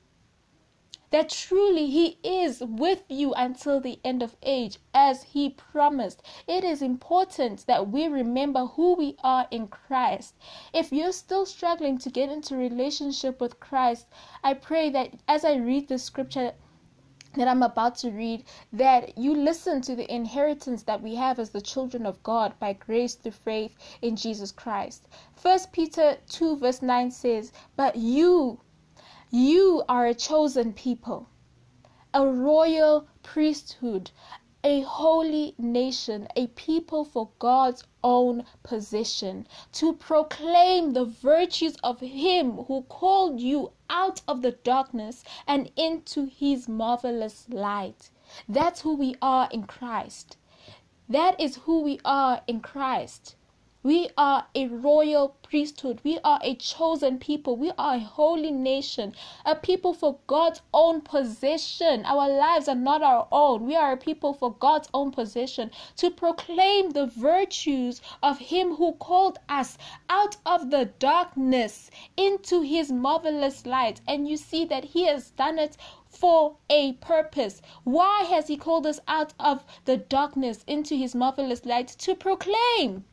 that 1.14 1.28
truly 1.28 1.86
He 1.86 2.18
is 2.24 2.60
with 2.60 3.04
you 3.08 3.32
until 3.34 3.78
the 3.78 4.00
end 4.02 4.20
of 4.20 4.34
age, 4.42 4.80
as 4.92 5.22
He 5.22 5.48
promised. 5.48 6.20
It 6.48 6.64
is 6.64 6.82
important 6.82 7.66
that 7.68 7.88
we 7.88 8.08
remember 8.08 8.66
who 8.66 8.96
we 8.96 9.14
are 9.22 9.46
in 9.52 9.68
Christ. 9.68 10.34
If 10.72 10.90
you're 10.90 11.12
still 11.12 11.46
struggling 11.46 11.98
to 11.98 12.10
get 12.10 12.30
into 12.30 12.56
relationship 12.56 13.40
with 13.40 13.60
Christ, 13.60 14.08
I 14.42 14.54
pray 14.54 14.90
that 14.90 15.14
as 15.28 15.44
I 15.44 15.54
read 15.54 15.86
the 15.86 16.00
scripture, 16.00 16.54
that 17.36 17.46
I'm 17.46 17.62
about 17.62 17.94
to 17.98 18.10
read, 18.10 18.42
that 18.72 19.16
you 19.16 19.36
listen 19.36 19.82
to 19.82 19.94
the 19.94 20.12
inheritance 20.12 20.82
that 20.82 21.00
we 21.00 21.14
have 21.14 21.38
as 21.38 21.50
the 21.50 21.60
children 21.60 22.06
of 22.06 22.20
God 22.24 22.58
by 22.58 22.72
grace 22.72 23.14
through 23.14 23.30
faith 23.30 23.76
in 24.02 24.16
Jesus 24.16 24.50
Christ. 24.50 25.06
First 25.36 25.70
Peter 25.70 26.18
2 26.28 26.56
verse 26.56 26.82
9 26.82 27.12
says, 27.12 27.52
But 27.76 27.94
you 27.94 28.58
you 29.34 29.82
are 29.88 30.06
a 30.06 30.14
chosen 30.14 30.72
people, 30.72 31.28
a 32.14 32.24
royal 32.24 33.08
priesthood, 33.24 34.12
a 34.62 34.82
holy 34.82 35.56
nation, 35.58 36.28
a 36.36 36.46
people 36.46 37.04
for 37.04 37.30
God's 37.40 37.82
own 38.04 38.44
possession, 38.62 39.48
to 39.72 39.92
proclaim 39.94 40.92
the 40.92 41.04
virtues 41.04 41.74
of 41.82 41.98
Him 41.98 42.58
who 42.68 42.82
called 42.82 43.40
you 43.40 43.72
out 43.90 44.22
of 44.28 44.42
the 44.42 44.52
darkness 44.52 45.24
and 45.48 45.68
into 45.74 46.26
His 46.26 46.68
marvelous 46.68 47.48
light. 47.48 48.10
That's 48.48 48.82
who 48.82 48.94
we 48.94 49.16
are 49.20 49.48
in 49.50 49.64
Christ. 49.64 50.36
That 51.08 51.40
is 51.40 51.56
who 51.56 51.80
we 51.80 51.98
are 52.04 52.42
in 52.46 52.60
Christ. 52.60 53.34
We 53.86 54.08
are 54.16 54.46
a 54.54 54.66
royal 54.68 55.36
priesthood. 55.42 56.00
We 56.02 56.18
are 56.24 56.40
a 56.42 56.54
chosen 56.54 57.18
people. 57.18 57.54
We 57.54 57.70
are 57.76 57.96
a 57.96 58.00
holy 58.00 58.50
nation, 58.50 59.14
a 59.44 59.54
people 59.54 59.92
for 59.92 60.20
God's 60.26 60.62
own 60.72 61.02
possession. 61.02 62.06
Our 62.06 62.30
lives 62.30 62.66
are 62.66 62.74
not 62.74 63.02
our 63.02 63.28
own. 63.30 63.66
We 63.66 63.76
are 63.76 63.92
a 63.92 63.98
people 63.98 64.32
for 64.32 64.54
God's 64.54 64.88
own 64.94 65.10
possession 65.10 65.70
to 65.96 66.10
proclaim 66.10 66.92
the 66.92 67.04
virtues 67.04 68.00
of 68.22 68.38
Him 68.38 68.76
who 68.76 68.92
called 68.92 69.38
us 69.50 69.76
out 70.08 70.38
of 70.46 70.70
the 70.70 70.86
darkness 70.98 71.90
into 72.16 72.62
His 72.62 72.90
marvelous 72.90 73.66
light. 73.66 74.00
And 74.08 74.26
you 74.26 74.38
see 74.38 74.64
that 74.64 74.84
He 74.84 75.04
has 75.08 75.28
done 75.32 75.58
it 75.58 75.76
for 76.08 76.56
a 76.70 76.94
purpose. 76.94 77.60
Why 77.82 78.22
has 78.22 78.46
He 78.46 78.56
called 78.56 78.86
us 78.86 79.00
out 79.06 79.34
of 79.38 79.62
the 79.84 79.98
darkness 79.98 80.64
into 80.66 80.94
His 80.96 81.14
marvelous 81.14 81.66
light? 81.66 81.88
To 81.88 82.14
proclaim 82.14 83.04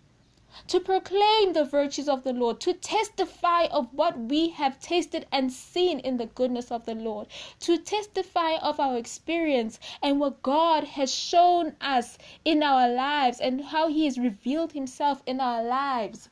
to 0.67 0.79
proclaim 0.79 1.53
the 1.53 1.65
virtues 1.65 2.09
of 2.09 2.23
the 2.23 2.33
Lord, 2.33 2.59
to 2.61 2.73
testify 2.73 3.65
of 3.65 3.93
what 3.93 4.19
we 4.19 4.49
have 4.49 4.79
tasted 4.79 5.25
and 5.31 5.51
seen 5.51 5.99
in 5.99 6.17
the 6.17 6.25
goodness 6.25 6.71
of 6.71 6.85
the 6.85 6.95
Lord, 6.95 7.27
to 7.61 7.77
testify 7.77 8.55
of 8.55 8.79
our 8.79 8.97
experience 8.97 9.79
and 10.01 10.19
what 10.19 10.41
God 10.41 10.83
has 10.83 11.13
shown 11.13 11.75
us 11.81 12.17
in 12.45 12.63
our 12.63 12.89
lives 12.89 13.39
and 13.39 13.65
how 13.65 13.87
He 13.87 14.05
has 14.05 14.17
revealed 14.17 14.73
Himself 14.73 15.21
in 15.25 15.39
our 15.39 15.63
lives. 15.63 16.29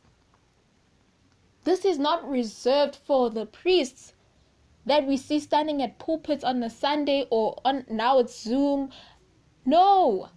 This 1.63 1.85
is 1.85 1.99
not 1.99 2.27
reserved 2.27 2.95
for 2.95 3.29
the 3.29 3.45
priests 3.45 4.13
that 4.85 5.05
we 5.05 5.17
see 5.17 5.39
standing 5.39 5.81
at 5.81 5.99
pulpits 5.99 6.43
on 6.43 6.63
a 6.63 6.69
Sunday 6.69 7.27
or 7.29 7.59
on 7.63 7.85
now 7.89 8.19
it's 8.19 8.41
Zoom. 8.41 8.89
No. 9.65 10.29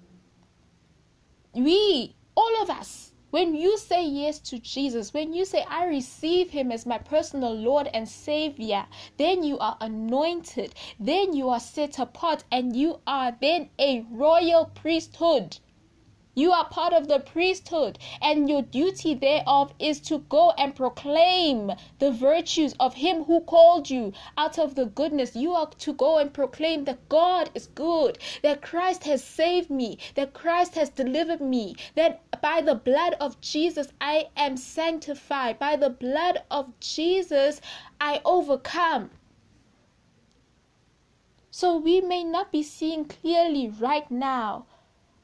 We, 1.55 2.17
all 2.35 2.63
of 2.63 2.69
us, 2.69 3.12
when 3.33 3.55
you 3.55 3.79
say 3.79 4.05
yes 4.07 4.39
to 4.41 4.59
Jesus, 4.59 5.15
when 5.15 5.33
you 5.33 5.47
say, 5.47 5.65
I 5.67 5.87
receive 5.87 6.51
him 6.51 6.71
as 6.71 6.85
my 6.85 6.99
personal 6.99 7.55
Lord 7.55 7.89
and 7.95 8.07
Savior, 8.07 8.85
then 9.17 9.43
you 9.43 9.59
are 9.59 9.79
anointed, 9.81 10.75
then 11.01 11.33
you 11.33 11.49
are 11.49 11.59
set 11.59 11.99
apart, 11.99 12.45
and 12.53 12.77
you 12.77 13.01
are 13.07 13.35
then 13.41 13.71
a 13.79 14.05
royal 14.11 14.67
priesthood. 14.67 15.57
You 16.35 16.51
are 16.53 16.65
part 16.65 16.95
of 16.95 17.09
the 17.09 17.21
priesthood, 17.21 17.99
and 18.23 18.49
your 18.49 18.63
duty 18.63 19.13
thereof 19.13 19.75
is 19.79 20.01
to 20.09 20.21
go 20.31 20.53
and 20.53 20.75
proclaim 20.75 21.73
the 21.99 22.11
virtues 22.11 22.75
of 22.81 22.95
Him 22.95 23.25
who 23.25 23.41
called 23.41 23.91
you 23.91 24.15
out 24.39 24.59
of 24.59 24.75
the 24.75 24.87
goodness. 24.87 25.37
You 25.37 25.53
are 25.53 25.67
to 25.67 25.93
go 25.93 26.17
and 26.17 26.33
proclaim 26.33 26.85
that 26.85 27.07
God 27.11 27.51
is 27.55 27.67
good, 27.67 28.19
that 28.41 28.63
Christ 28.63 29.05
has 29.05 29.23
saved 29.23 29.69
me, 29.69 29.99
that 30.15 30.33
Christ 30.33 30.75
has 30.75 30.89
delivered 30.89 31.43
me, 31.43 31.75
that 31.97 32.23
by 32.41 32.63
the 32.63 32.77
blood 32.77 33.15
of 33.21 33.39
Jesus 33.43 33.93
I 34.01 34.31
am 34.35 34.57
sanctified, 34.57 35.59
by 35.59 35.77
the 35.77 35.91
blood 35.91 36.43
of 36.51 36.81
Jesus 36.81 37.61
I 38.01 38.23
overcome. 38.25 39.11
So 41.51 41.77
we 41.77 42.01
may 42.01 42.25
not 42.25 42.51
be 42.51 42.63
seeing 42.63 43.05
clearly 43.05 43.69
right 43.69 44.11
now 44.11 44.65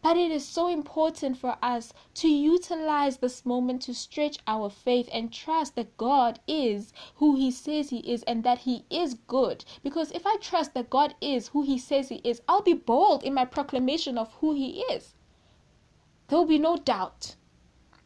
but 0.00 0.16
it 0.16 0.30
is 0.30 0.46
so 0.46 0.68
important 0.68 1.36
for 1.36 1.56
us 1.60 1.92
to 2.14 2.28
utilize 2.28 3.16
this 3.16 3.44
moment 3.44 3.82
to 3.82 3.92
stretch 3.94 4.38
our 4.46 4.70
faith 4.70 5.08
and 5.12 5.32
trust 5.32 5.74
that 5.74 5.96
God 5.96 6.38
is 6.46 6.92
who 7.16 7.36
He 7.36 7.50
says 7.50 7.90
He 7.90 7.98
is 7.98 8.22
and 8.22 8.44
that 8.44 8.58
He 8.58 8.84
is 8.90 9.14
good. 9.14 9.64
Because 9.82 10.10
if 10.12 10.26
I 10.26 10.36
trust 10.36 10.74
that 10.74 10.90
God 10.90 11.14
is 11.20 11.48
who 11.48 11.62
He 11.62 11.78
says 11.78 12.08
He 12.10 12.16
is, 12.24 12.40
I'll 12.48 12.62
be 12.62 12.74
bold 12.74 13.24
in 13.24 13.34
my 13.34 13.44
proclamation 13.44 14.16
of 14.16 14.32
who 14.34 14.54
He 14.54 14.80
is. 14.82 15.14
There 16.28 16.38
will 16.38 16.46
be 16.46 16.58
no 16.58 16.76
doubt. 16.76 17.36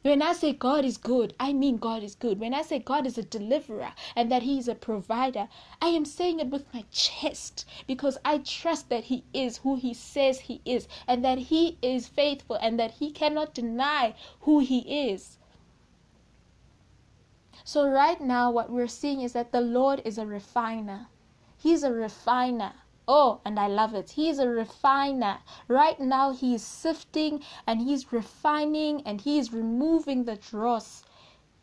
When 0.02 0.20
I 0.20 0.32
say 0.32 0.52
God 0.52 0.84
is 0.84 0.96
good, 0.98 1.32
I 1.38 1.52
mean 1.52 1.76
God 1.76 2.02
is 2.02 2.16
good. 2.16 2.40
When 2.40 2.52
I 2.52 2.62
say 2.62 2.80
God 2.80 3.06
is 3.06 3.16
a 3.18 3.22
deliverer 3.22 3.92
and 4.16 4.32
that 4.32 4.42
He 4.42 4.58
is 4.58 4.66
a 4.66 4.74
provider, 4.74 5.48
I 5.80 5.88
am 5.88 6.04
saying 6.04 6.40
it 6.40 6.48
with 6.48 6.72
my 6.74 6.84
chest 6.90 7.64
because 7.86 8.18
I 8.24 8.38
trust 8.38 8.88
that 8.88 9.04
He 9.04 9.22
is 9.32 9.58
who 9.58 9.76
He 9.76 9.94
says 9.94 10.40
He 10.40 10.60
is 10.64 10.88
and 11.06 11.24
that 11.24 11.38
He 11.38 11.78
is 11.82 12.08
faithful 12.08 12.56
and 12.56 12.80
that 12.80 12.92
He 12.92 13.12
cannot 13.12 13.54
deny 13.54 14.14
who 14.40 14.58
He 14.58 15.10
is. 15.10 15.38
So, 17.62 17.88
right 17.88 18.20
now, 18.20 18.50
what 18.50 18.70
we're 18.70 18.88
seeing 18.88 19.20
is 19.20 19.34
that 19.34 19.52
the 19.52 19.60
Lord 19.60 20.02
is 20.04 20.18
a 20.18 20.26
refiner. 20.26 21.06
He's 21.56 21.84
a 21.84 21.92
refiner. 21.92 22.72
Oh, 23.14 23.42
and 23.44 23.60
I 23.60 23.66
love 23.66 23.92
it. 23.92 24.12
He's 24.12 24.38
a 24.38 24.48
refiner. 24.48 25.40
Right 25.68 26.00
now, 26.00 26.32
he's 26.32 26.62
sifting 26.62 27.42
and 27.66 27.82
he's 27.82 28.10
refining 28.10 29.02
and 29.02 29.20
he's 29.20 29.52
removing 29.52 30.24
the 30.24 30.36
dross. 30.36 31.04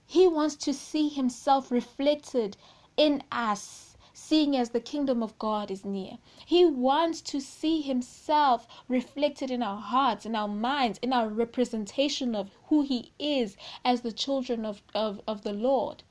He 0.05 0.27
wants 0.27 0.55
to 0.57 0.75
see 0.75 1.09
himself 1.09 1.71
reflected 1.71 2.55
in 2.97 3.23
us, 3.31 3.97
seeing 4.13 4.55
as 4.55 4.69
the 4.69 4.79
kingdom 4.79 5.23
of 5.23 5.39
God 5.39 5.71
is 5.71 5.83
near. 5.83 6.19
He 6.45 6.65
wants 6.65 7.19
to 7.21 7.41
see 7.41 7.81
himself 7.81 8.67
reflected 8.87 9.49
in 9.49 9.63
our 9.63 9.81
hearts, 9.81 10.27
in 10.27 10.35
our 10.35 10.47
minds, 10.47 10.99
in 11.01 11.11
our 11.11 11.27
representation 11.29 12.35
of 12.35 12.51
who 12.67 12.83
he 12.83 13.11
is 13.17 13.57
as 13.83 14.01
the 14.01 14.11
children 14.11 14.67
of, 14.67 14.83
of, 14.93 15.19
of 15.27 15.41
the 15.41 15.53
Lord. 15.53 16.03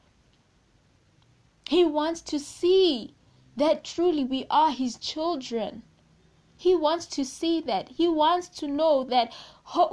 He 1.68 1.84
wants 1.84 2.22
to 2.22 2.40
see 2.40 3.14
that 3.58 3.84
truly 3.84 4.24
we 4.24 4.46
are 4.50 4.70
his 4.70 4.96
children. 4.96 5.82
He 6.56 6.74
wants 6.74 7.06
to 7.06 7.24
see 7.24 7.60
that. 7.60 7.90
He 7.90 8.08
wants 8.08 8.48
to 8.60 8.66
know 8.66 9.04
that 9.04 9.32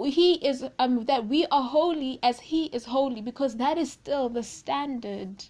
he 0.05 0.36
is 0.36 0.65
um, 0.79 1.05
that 1.05 1.27
we 1.27 1.45
are 1.48 1.63
holy 1.63 2.19
as 2.24 2.39
he 2.39 2.65
is 2.65 2.86
holy 2.86 3.22
because 3.22 3.57
that 3.57 3.77
is 3.77 3.91
still 3.91 4.29
the 4.29 4.43
standard. 4.43 5.45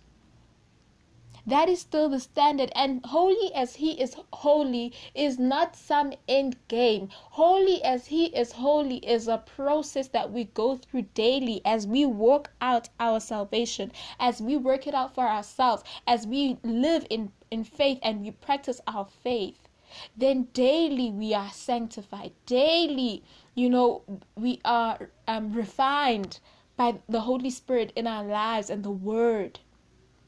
That 1.47 1.69
is 1.69 1.81
still 1.81 2.09
the 2.09 2.19
standard. 2.19 2.71
And 2.75 3.05
holy 3.05 3.53
as 3.53 3.75
He 3.75 4.01
is 4.01 4.15
holy 4.33 4.91
is 5.13 5.37
not 5.37 5.75
some 5.75 6.13
end 6.27 6.57
game. 6.67 7.09
Holy 7.11 7.83
as 7.83 8.07
He 8.07 8.25
is 8.35 8.53
holy 8.53 8.97
is 8.97 9.27
a 9.27 9.37
process 9.37 10.07
that 10.07 10.31
we 10.31 10.45
go 10.45 10.75
through 10.75 11.03
daily 11.13 11.61
as 11.63 11.85
we 11.85 12.03
work 12.03 12.51
out 12.61 12.89
our 12.99 13.19
salvation, 13.19 13.91
as 14.19 14.41
we 14.41 14.57
work 14.57 14.87
it 14.87 14.95
out 14.95 15.13
for 15.13 15.27
ourselves, 15.27 15.83
as 16.07 16.25
we 16.25 16.57
live 16.63 17.05
in, 17.11 17.31
in 17.55 17.63
faith 17.63 17.99
and 18.03 18.21
we 18.21 18.31
practice 18.31 18.81
our 18.85 19.05
faith. 19.05 19.69
Then 20.17 20.49
daily 20.51 21.09
we 21.09 21.33
are 21.33 21.51
sanctified. 21.51 22.33
Daily, 22.45 23.23
you 23.55 23.69
know, 23.69 24.01
we 24.35 24.59
are 24.65 25.09
um, 25.25 25.53
refined 25.53 26.39
by 26.75 26.99
the 27.07 27.21
Holy 27.21 27.49
Spirit 27.49 27.93
in 27.95 28.07
our 28.07 28.25
lives 28.25 28.69
and 28.69 28.83
the 28.83 28.91
Word. 28.91 29.59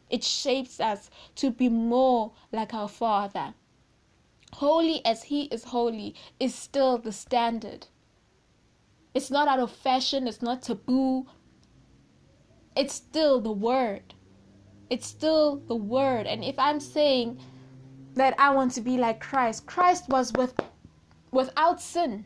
It 0.09 0.23
shapes 0.23 0.79
us 0.79 1.09
to 1.35 1.51
be 1.51 1.67
more 1.67 2.31
like 2.53 2.73
our 2.73 2.87
Father. 2.87 3.53
Holy 4.53 5.05
as 5.05 5.23
He 5.23 5.43
is 5.55 5.65
holy 5.65 6.15
is 6.39 6.55
still 6.55 6.97
the 6.97 7.11
standard. 7.11 7.87
It's 9.13 9.29
not 9.29 9.49
out 9.49 9.59
of 9.59 9.71
fashion, 9.71 10.27
it's 10.27 10.41
not 10.41 10.61
taboo. 10.61 11.27
It's 12.73 12.93
still 12.93 13.41
the 13.41 13.51
Word. 13.51 14.13
It's 14.89 15.07
still 15.07 15.57
the 15.67 15.75
Word. 15.75 16.27
And 16.27 16.43
if 16.43 16.57
I'm 16.57 16.79
saying 16.79 17.39
that 18.15 18.35
I 18.39 18.49
want 18.51 18.71
to 18.73 18.81
be 18.81 18.97
like 18.97 19.19
Christ, 19.19 19.65
Christ 19.65 20.09
was 20.09 20.33
with, 20.33 20.53
without 21.31 21.81
sin. 21.81 22.25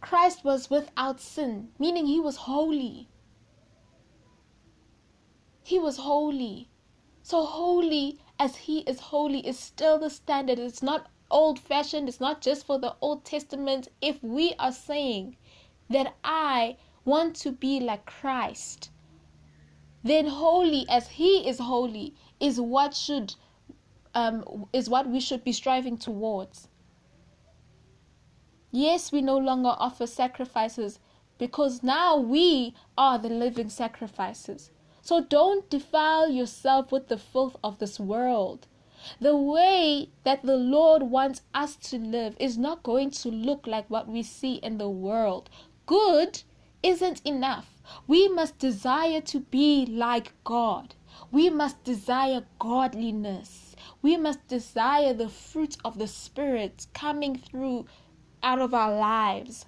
Christ 0.00 0.44
was 0.44 0.70
without 0.70 1.20
sin, 1.20 1.68
meaning 1.78 2.06
He 2.06 2.20
was 2.20 2.36
holy. 2.36 3.08
He 5.64 5.78
was 5.78 5.98
holy. 5.98 6.70
So 7.22 7.44
holy 7.44 8.18
as 8.38 8.56
he 8.56 8.78
is 8.80 9.00
holy 9.00 9.46
is 9.46 9.58
still 9.58 9.98
the 9.98 10.08
standard. 10.08 10.58
It's 10.58 10.82
not 10.82 11.10
old 11.30 11.58
fashioned, 11.58 12.08
it's 12.08 12.20
not 12.20 12.40
just 12.40 12.64
for 12.64 12.78
the 12.78 12.94
Old 13.02 13.24
Testament. 13.24 13.88
If 14.00 14.22
we 14.22 14.54
are 14.58 14.72
saying 14.72 15.36
that 15.90 16.16
I 16.24 16.78
want 17.04 17.36
to 17.36 17.52
be 17.52 17.80
like 17.80 18.06
Christ, 18.06 18.90
then 20.02 20.26
holy 20.26 20.86
as 20.88 21.08
he 21.08 21.48
is 21.48 21.58
holy 21.58 22.14
is 22.40 22.60
what 22.60 22.94
should 22.94 23.34
um, 24.14 24.66
is 24.72 24.88
what 24.88 25.08
we 25.08 25.20
should 25.20 25.44
be 25.44 25.52
striving 25.52 25.96
towards. 25.96 26.68
Yes, 28.70 29.12
we 29.12 29.22
no 29.22 29.36
longer 29.36 29.74
offer 29.78 30.06
sacrifices 30.06 30.98
because 31.38 31.82
now 31.82 32.16
we 32.16 32.74
are 32.96 33.18
the 33.18 33.28
living 33.28 33.70
sacrifices. 33.70 34.70
So 35.00 35.22
don't 35.22 35.70
defile 35.70 36.28
yourself 36.28 36.92
with 36.92 37.08
the 37.08 37.16
filth 37.16 37.56
of 37.64 37.78
this 37.78 37.98
world. 37.98 38.66
The 39.20 39.36
way 39.36 40.10
that 40.24 40.42
the 40.42 40.56
Lord 40.56 41.04
wants 41.04 41.42
us 41.54 41.76
to 41.76 41.98
live 41.98 42.36
is 42.38 42.58
not 42.58 42.82
going 42.82 43.10
to 43.12 43.28
look 43.30 43.66
like 43.66 43.88
what 43.88 44.08
we 44.08 44.22
see 44.22 44.54
in 44.56 44.78
the 44.78 44.90
world. 44.90 45.48
Good 45.86 46.42
isn't 46.82 47.22
enough. 47.24 47.77
We 48.06 48.28
must 48.28 48.58
desire 48.58 49.20
to 49.22 49.40
be 49.40 49.86
like 49.86 50.34
God. 50.44 50.94
We 51.30 51.50
must 51.50 51.84
desire 51.84 52.46
godliness. 52.58 53.74
We 54.02 54.16
must 54.16 54.46
desire 54.46 55.14
the 55.14 55.28
fruit 55.28 55.76
of 55.84 55.98
the 55.98 56.06
Spirit 56.06 56.86
coming 56.92 57.36
through 57.36 57.86
out 58.42 58.60
of 58.60 58.74
our 58.74 58.94
lives. 58.94 59.66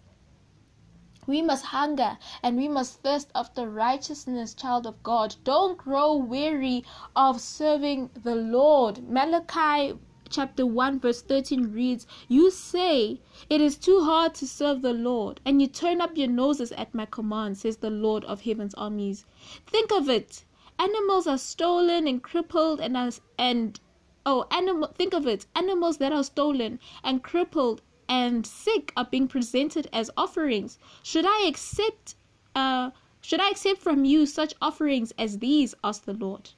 We 1.26 1.42
must 1.42 1.66
hunger 1.66 2.18
and 2.42 2.56
we 2.56 2.68
must 2.68 3.02
thirst 3.02 3.30
after 3.34 3.68
righteousness, 3.68 4.54
child 4.54 4.86
of 4.86 5.02
God. 5.02 5.36
Don't 5.44 5.78
grow 5.78 6.14
weary 6.14 6.84
of 7.14 7.40
serving 7.40 8.10
the 8.22 8.34
Lord. 8.34 9.08
Malachi 9.08 9.98
chapter 10.30 10.64
1 10.64 11.00
verse 11.00 11.22
13 11.22 11.72
reads, 11.72 12.06
You 12.28 12.52
say, 12.52 13.20
It 13.48 13.60
is 13.60 13.76
too 13.76 14.04
hard 14.04 14.34
to 14.36 14.46
serve 14.46 14.80
the 14.80 14.92
Lord, 14.92 15.40
and 15.44 15.60
you 15.60 15.66
turn 15.66 16.00
up 16.00 16.16
your 16.16 16.28
noses 16.28 16.70
at 16.72 16.94
my 16.94 17.04
command, 17.04 17.58
says 17.58 17.78
the 17.78 17.90
Lord 17.90 18.24
of 18.24 18.42
heaven's 18.42 18.74
armies. 18.74 19.26
Think 19.66 19.90
of 19.90 20.08
it. 20.08 20.44
Animals 20.78 21.26
are 21.26 21.36
stolen 21.36 22.06
and 22.06 22.22
crippled 22.22 22.80
and 22.80 22.96
are, 22.96 23.10
and 23.36 23.80
oh 24.24 24.46
animal 24.52 24.88
think 24.94 25.12
of 25.14 25.26
it. 25.26 25.46
Animals 25.56 25.98
that 25.98 26.12
are 26.12 26.24
stolen 26.24 26.78
and 27.02 27.22
crippled 27.22 27.82
and 28.08 28.46
sick 28.46 28.92
are 28.96 29.04
being 29.04 29.26
presented 29.26 29.88
as 29.92 30.10
offerings. 30.16 30.78
Should 31.02 31.26
I 31.26 31.46
accept 31.48 32.14
uh 32.54 32.92
should 33.20 33.40
I 33.40 33.50
accept 33.50 33.80
from 33.80 34.04
you 34.04 34.26
such 34.26 34.54
offerings 34.62 35.12
as 35.18 35.40
these? 35.40 35.74
asked 35.84 36.06
the 36.06 36.14
Lord. 36.14 36.50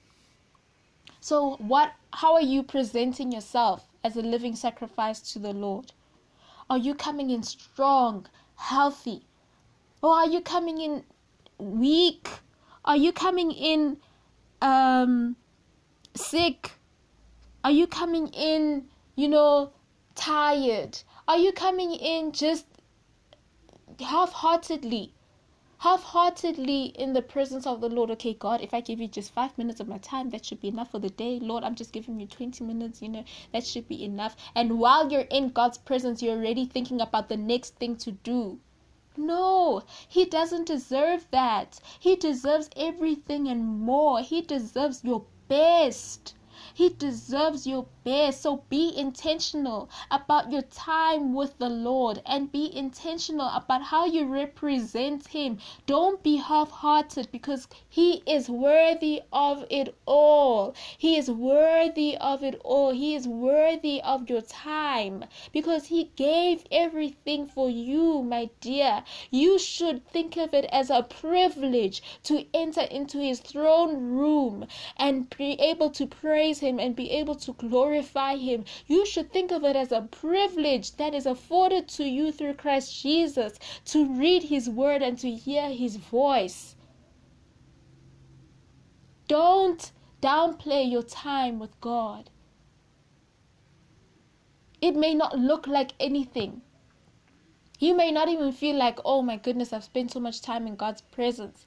So 1.22 1.54
what 1.58 1.92
how 2.12 2.34
are 2.34 2.42
you 2.42 2.64
presenting 2.64 3.30
yourself 3.30 3.86
as 4.02 4.16
a 4.16 4.22
living 4.22 4.56
sacrifice 4.56 5.20
to 5.32 5.38
the 5.38 5.52
Lord? 5.52 5.92
Are 6.68 6.76
you 6.76 6.96
coming 6.96 7.30
in 7.30 7.44
strong, 7.44 8.26
healthy? 8.56 9.22
Or 10.02 10.14
are 10.16 10.26
you 10.26 10.40
coming 10.40 10.78
in 10.80 11.04
weak? 11.58 12.28
Are 12.84 12.96
you 12.96 13.12
coming 13.12 13.52
in 13.52 13.98
um 14.60 15.36
sick? 16.16 16.72
Are 17.62 17.70
you 17.70 17.86
coming 17.86 18.26
in, 18.26 18.88
you 19.14 19.28
know, 19.28 19.70
tired? 20.16 20.98
Are 21.28 21.38
you 21.38 21.52
coming 21.52 21.92
in 21.94 22.32
just 22.32 22.66
half 24.00 24.32
heartedly? 24.32 25.14
Half 25.82 26.04
heartedly 26.04 26.92
in 26.94 27.12
the 27.12 27.22
presence 27.22 27.66
of 27.66 27.80
the 27.80 27.88
Lord. 27.88 28.08
Okay, 28.12 28.34
God, 28.34 28.60
if 28.60 28.72
I 28.72 28.80
give 28.80 29.00
you 29.00 29.08
just 29.08 29.32
five 29.34 29.58
minutes 29.58 29.80
of 29.80 29.88
my 29.88 29.98
time, 29.98 30.30
that 30.30 30.44
should 30.44 30.60
be 30.60 30.68
enough 30.68 30.92
for 30.92 31.00
the 31.00 31.10
day. 31.10 31.40
Lord, 31.40 31.64
I'm 31.64 31.74
just 31.74 31.90
giving 31.90 32.20
you 32.20 32.26
20 32.28 32.62
minutes, 32.62 33.02
you 33.02 33.08
know, 33.08 33.24
that 33.50 33.66
should 33.66 33.88
be 33.88 34.04
enough. 34.04 34.36
And 34.54 34.78
while 34.78 35.10
you're 35.10 35.22
in 35.22 35.48
God's 35.48 35.78
presence, 35.78 36.22
you're 36.22 36.36
already 36.36 36.66
thinking 36.66 37.00
about 37.00 37.28
the 37.28 37.36
next 37.36 37.74
thing 37.80 37.96
to 37.96 38.12
do. 38.12 38.60
No, 39.16 39.82
he 40.06 40.24
doesn't 40.24 40.68
deserve 40.68 41.26
that. 41.32 41.80
He 41.98 42.14
deserves 42.14 42.70
everything 42.76 43.48
and 43.48 43.66
more. 43.80 44.20
He 44.20 44.40
deserves 44.40 45.02
your 45.02 45.24
best. 45.48 46.36
He 46.74 46.88
deserves 46.88 47.66
your 47.66 47.86
best. 48.04 48.42
So 48.42 48.62
be 48.68 48.92
intentional 48.96 49.90
about 50.10 50.50
your 50.50 50.62
time 50.62 51.34
with 51.34 51.58
the 51.58 51.68
Lord 51.68 52.22
and 52.26 52.50
be 52.50 52.74
intentional 52.74 53.48
about 53.48 53.82
how 53.82 54.06
you 54.06 54.24
represent 54.24 55.28
Him. 55.28 55.58
Don't 55.86 56.22
be 56.22 56.36
half 56.36 56.70
hearted 56.70 57.28
because 57.30 57.68
He 57.88 58.22
is 58.26 58.48
worthy 58.48 59.22
of 59.32 59.64
it 59.70 59.94
all. 60.06 60.74
He 60.96 61.16
is 61.16 61.30
worthy 61.30 62.16
of 62.16 62.42
it 62.42 62.60
all. 62.64 62.92
He 62.92 63.14
is 63.14 63.28
worthy 63.28 64.00
of 64.02 64.30
your 64.30 64.40
time 64.40 65.24
because 65.52 65.86
He 65.86 66.10
gave 66.16 66.64
everything 66.70 67.46
for 67.46 67.68
you, 67.68 68.22
my 68.22 68.50
dear. 68.60 69.04
You 69.30 69.58
should 69.58 70.06
think 70.08 70.36
of 70.36 70.54
it 70.54 70.64
as 70.72 70.90
a 70.90 71.02
privilege 71.02 72.02
to 72.24 72.46
enter 72.54 72.82
into 72.82 73.18
His 73.18 73.40
throne 73.40 73.96
room 74.10 74.66
and 74.96 75.28
be 75.36 75.52
able 75.60 75.90
to 75.90 76.06
praise 76.06 76.61
Him 76.62 76.80
and 76.80 76.96
be 76.96 77.10
able 77.10 77.34
to 77.34 77.52
glorify 77.52 78.36
Him. 78.36 78.64
You 78.86 79.04
should 79.04 79.32
think 79.32 79.50
of 79.50 79.64
it 79.64 79.76
as 79.76 79.92
a 79.92 80.02
privilege 80.02 80.96
that 80.96 81.14
is 81.14 81.26
afforded 81.26 81.88
to 81.88 82.04
you 82.04 82.32
through 82.32 82.54
Christ 82.54 83.02
Jesus 83.02 83.58
to 83.86 84.06
read 84.06 84.44
His 84.44 84.70
Word 84.70 85.02
and 85.02 85.18
to 85.18 85.30
hear 85.30 85.68
His 85.68 85.96
voice. 85.96 86.76
Don't 89.28 89.92
downplay 90.20 90.90
your 90.90 91.02
time 91.02 91.58
with 91.58 91.80
God. 91.80 92.30
It 94.80 94.96
may 94.96 95.14
not 95.14 95.38
look 95.38 95.66
like 95.66 95.92
anything. 96.00 96.62
You 97.78 97.94
may 97.94 98.12
not 98.12 98.28
even 98.28 98.52
feel 98.52 98.76
like, 98.76 98.98
oh 99.04 99.22
my 99.22 99.36
goodness, 99.36 99.72
I've 99.72 99.84
spent 99.84 100.12
so 100.12 100.20
much 100.20 100.40
time 100.40 100.66
in 100.66 100.76
God's 100.76 101.02
presence. 101.02 101.66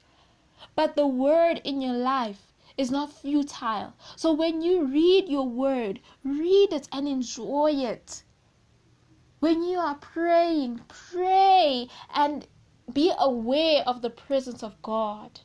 But 0.74 0.96
the 0.96 1.06
word 1.06 1.60
in 1.64 1.80
your 1.80 1.94
life 1.94 2.54
is 2.76 2.90
not 2.90 3.12
futile. 3.12 3.94
So 4.16 4.32
when 4.32 4.60
you 4.62 4.84
read 4.84 5.28
your 5.28 5.46
word, 5.48 6.00
read 6.24 6.72
it 6.72 6.88
and 6.92 7.08
enjoy 7.08 7.72
it. 7.72 8.22
When 9.40 9.62
you 9.62 9.78
are 9.78 9.94
praying, 9.94 10.80
pray 10.88 11.88
and 12.14 12.46
be 12.92 13.12
aware 13.18 13.82
of 13.86 14.02
the 14.02 14.10
presence 14.10 14.62
of 14.62 14.80
God. 14.82 15.40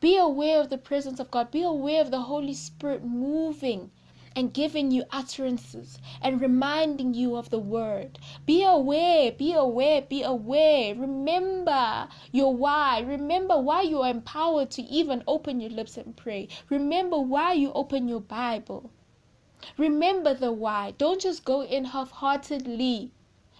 Be 0.00 0.16
aware 0.16 0.60
of 0.60 0.70
the 0.70 0.78
presence 0.78 1.20
of 1.20 1.30
God. 1.30 1.50
Be 1.50 1.62
aware 1.62 2.00
of 2.00 2.10
the 2.10 2.22
Holy 2.22 2.54
Spirit 2.54 3.04
moving 3.04 3.90
and 4.36 4.52
giving 4.54 4.90
you 4.90 5.04
utterances 5.10 5.98
and 6.22 6.40
reminding 6.40 7.14
you 7.14 7.36
of 7.36 7.50
the 7.50 7.58
word. 7.58 8.18
Be 8.46 8.62
aware, 8.62 9.32
be 9.32 9.52
aware, 9.52 10.02
be 10.02 10.22
aware. 10.22 10.94
Remember 10.94 12.08
your 12.32 12.54
why. 12.54 13.00
Remember 13.00 13.58
why 13.58 13.82
you 13.82 14.02
are 14.02 14.10
empowered 14.10 14.70
to 14.72 14.82
even 14.82 15.24
open 15.26 15.60
your 15.60 15.70
lips 15.70 15.96
and 15.96 16.16
pray. 16.16 16.48
Remember 16.68 17.18
why 17.18 17.52
you 17.52 17.72
open 17.72 18.08
your 18.08 18.20
Bible. 18.20 18.90
Remember 19.76 20.32
the 20.32 20.52
why. 20.52 20.94
Don't 20.96 21.20
just 21.20 21.44
go 21.44 21.62
in 21.62 21.86
half 21.86 22.10
heartedly 22.10 23.12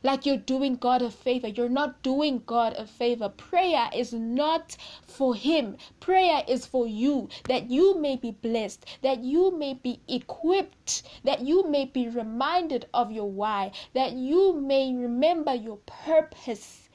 like 0.03 0.25
you're 0.25 0.37
doing 0.37 0.77
God 0.77 1.03
a 1.03 1.11
favor. 1.11 1.49
You're 1.49 1.69
not 1.69 2.03
doing 2.03 2.43
God 2.47 2.75
a 2.77 2.87
favor. 2.87 3.29
Prayer 3.29 3.91
is 3.95 4.13
not 4.13 4.77
for 5.07 5.35
Him, 5.35 5.77
prayer 6.01 6.43
is 6.49 6.67
for 6.67 6.87
you, 6.87 7.29
that 7.49 7.71
you 7.71 7.99
may 7.99 8.17
be 8.17 8.31
blessed, 8.31 8.87
that 9.03 9.23
you 9.23 9.51
may 9.51 9.75
be 9.75 10.01
equipped, 10.09 11.03
that 11.25 11.41
you 11.41 11.69
may 11.69 11.85
be 11.85 12.09
reminded 12.09 12.87
of 12.95 13.13
your 13.13 13.31
why, 13.31 13.73
that 13.95 14.13
you 14.13 14.55
may 14.55 14.95
remember 14.95 15.55
your 15.55 15.79
purpose. 15.87 16.89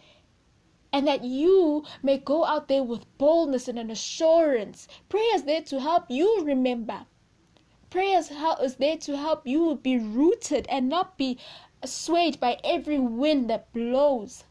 And 0.93 1.07
that 1.09 1.25
you 1.25 1.83
may 2.01 2.17
go 2.17 2.45
out 2.45 2.69
there 2.69 2.83
with 2.83 3.05
boldness 3.17 3.67
and 3.67 3.77
an 3.77 3.91
assurance. 3.91 4.87
Prayer 5.09 5.35
is 5.35 5.43
there 5.43 5.61
to 5.63 5.81
help 5.81 6.05
you 6.09 6.43
remember. 6.45 7.05
Prayer 7.89 8.19
is 8.19 8.75
there 8.75 8.97
to 8.97 9.17
help 9.17 9.45
you 9.45 9.79
be 9.81 9.97
rooted 9.97 10.65
and 10.69 10.87
not 10.89 11.17
be 11.17 11.37
swayed 11.83 12.39
by 12.39 12.59
every 12.63 12.99
wind 12.99 13.49
that 13.49 13.71
blows. 13.73 14.45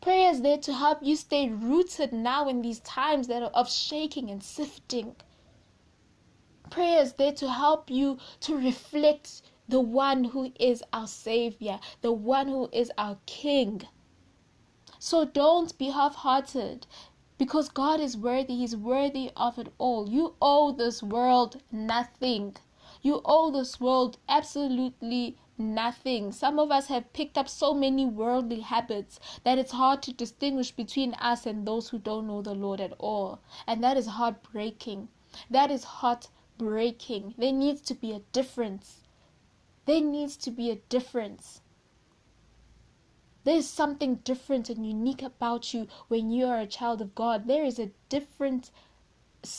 Prayer 0.00 0.30
is 0.30 0.40
there 0.40 0.58
to 0.58 0.72
help 0.72 1.02
you 1.02 1.16
stay 1.16 1.48
rooted 1.48 2.12
now 2.12 2.48
in 2.48 2.62
these 2.62 2.80
times 2.80 3.26
that 3.26 3.42
are 3.42 3.50
of 3.50 3.70
shaking 3.70 4.30
and 4.30 4.42
sifting. 4.42 5.16
Prayer 6.70 7.02
is 7.02 7.14
there 7.14 7.32
to 7.32 7.50
help 7.50 7.90
you 7.90 8.18
to 8.40 8.56
reflect 8.56 9.42
the 9.68 9.80
one 9.80 10.24
who 10.24 10.52
is 10.58 10.82
our 10.92 11.06
Savior, 11.06 11.80
the 12.00 12.12
one 12.12 12.48
who 12.48 12.68
is 12.72 12.90
our 12.96 13.18
King. 13.26 13.82
So 14.98 15.24
don't 15.24 15.76
be 15.78 15.90
half 15.90 16.14
hearted 16.14 16.86
because 17.38 17.68
God 17.68 18.00
is 18.00 18.16
worthy. 18.16 18.56
He's 18.56 18.76
worthy 18.76 19.30
of 19.36 19.58
it 19.58 19.72
all. 19.78 20.08
You 20.08 20.34
owe 20.42 20.72
this 20.72 21.02
world 21.02 21.62
nothing. 21.70 22.56
You 23.02 23.22
owe 23.24 23.50
this 23.50 23.80
world 23.80 24.18
absolutely 24.28 25.38
nothing. 25.56 26.32
Some 26.32 26.58
of 26.58 26.70
us 26.70 26.88
have 26.88 27.12
picked 27.12 27.38
up 27.38 27.48
so 27.48 27.72
many 27.72 28.04
worldly 28.04 28.60
habits 28.60 29.18
that 29.44 29.58
it's 29.58 29.72
hard 29.72 30.02
to 30.02 30.12
distinguish 30.12 30.70
between 30.72 31.14
us 31.14 31.46
and 31.46 31.66
those 31.66 31.88
who 31.88 31.98
don't 31.98 32.26
know 32.26 32.42
the 32.42 32.54
Lord 32.54 32.80
at 32.80 32.92
all. 32.98 33.40
And 33.66 33.82
that 33.84 33.96
is 33.96 34.06
heartbreaking. 34.06 35.08
That 35.50 35.70
is 35.70 35.84
heartbreaking. 35.84 37.34
There 37.38 37.52
needs 37.52 37.80
to 37.82 37.94
be 37.94 38.12
a 38.12 38.22
difference. 38.32 39.00
There 39.86 40.00
needs 40.00 40.36
to 40.38 40.50
be 40.50 40.70
a 40.70 40.76
difference. 40.76 41.62
There's 43.44 43.66
something 43.66 44.16
different 44.16 44.68
and 44.68 44.86
unique 44.86 45.22
about 45.22 45.72
you 45.72 45.88
when 46.08 46.30
you 46.30 46.46
are 46.46 46.60
a 46.60 46.66
child 46.66 47.00
of 47.00 47.14
God. 47.14 47.46
There 47.46 47.64
is 47.64 47.78
a 47.78 47.92
different 48.10 48.70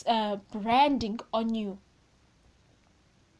uh, 0.06 0.38
branding 0.52 1.20
on 1.34 1.56
you. 1.56 1.80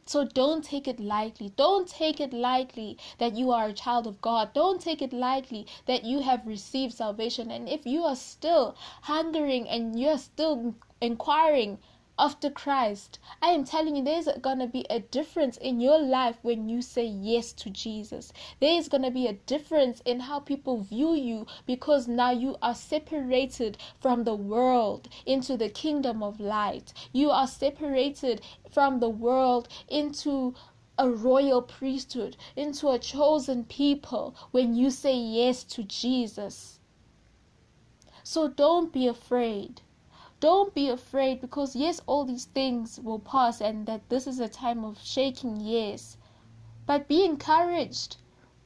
So 0.04 0.24
don't 0.24 0.64
take 0.64 0.88
it 0.88 0.98
lightly. 0.98 1.52
Don't 1.56 1.88
take 1.88 2.20
it 2.20 2.32
lightly 2.32 2.98
that 3.18 3.36
you 3.36 3.52
are 3.52 3.68
a 3.68 3.72
child 3.72 4.06
of 4.06 4.20
God. 4.20 4.52
Don't 4.52 4.80
take 4.80 5.00
it 5.00 5.12
lightly 5.12 5.66
that 5.86 6.04
you 6.04 6.22
have 6.22 6.46
received 6.46 6.94
salvation. 6.94 7.50
And 7.50 7.68
if 7.68 7.86
you 7.86 8.02
are 8.02 8.16
still 8.16 8.76
hungering 9.02 9.68
and 9.68 9.98
you're 9.98 10.18
still 10.18 10.74
inquiring 11.00 11.78
after 12.24 12.48
Christ, 12.50 13.18
I 13.42 13.48
am 13.48 13.64
telling 13.64 13.96
you, 13.96 14.04
there's 14.04 14.28
going 14.40 14.60
to 14.60 14.68
be 14.68 14.86
a 14.88 15.00
difference 15.00 15.56
in 15.56 15.80
your 15.80 15.98
life 15.98 16.36
when 16.42 16.68
you 16.68 16.80
say 16.80 17.04
yes 17.04 17.52
to 17.54 17.68
Jesus. 17.68 18.32
There 18.60 18.78
is 18.78 18.88
going 18.88 19.02
to 19.02 19.10
be 19.10 19.26
a 19.26 19.32
difference 19.32 20.00
in 20.04 20.20
how 20.20 20.38
people 20.38 20.82
view 20.82 21.14
you 21.14 21.48
because 21.66 22.06
now 22.06 22.30
you 22.30 22.56
are 22.62 22.76
separated 22.76 23.76
from 24.00 24.22
the 24.22 24.36
world 24.36 25.08
into 25.26 25.56
the 25.56 25.68
kingdom 25.68 26.22
of 26.22 26.38
light. 26.38 26.92
You 27.12 27.32
are 27.32 27.48
separated 27.48 28.40
from 28.70 29.00
the 29.00 29.10
world 29.10 29.66
into 29.88 30.54
a 30.96 31.10
royal 31.10 31.60
priesthood, 31.60 32.36
into 32.54 32.88
a 32.90 33.00
chosen 33.00 33.64
people 33.64 34.36
when 34.52 34.76
you 34.76 34.90
say 34.90 35.16
yes 35.16 35.64
to 35.64 35.82
Jesus. 35.82 36.78
So 38.22 38.46
don't 38.46 38.92
be 38.92 39.08
afraid. 39.08 39.82
Don't 40.42 40.74
be 40.74 40.88
afraid 40.88 41.40
because, 41.40 41.76
yes, 41.76 42.00
all 42.04 42.24
these 42.24 42.46
things 42.46 42.98
will 42.98 43.20
pass 43.20 43.60
and 43.60 43.86
that 43.86 44.08
this 44.08 44.26
is 44.26 44.40
a 44.40 44.48
time 44.48 44.84
of 44.84 44.98
shaking, 45.00 45.60
yes. 45.60 46.16
But 46.84 47.06
be 47.06 47.24
encouraged. 47.24 48.16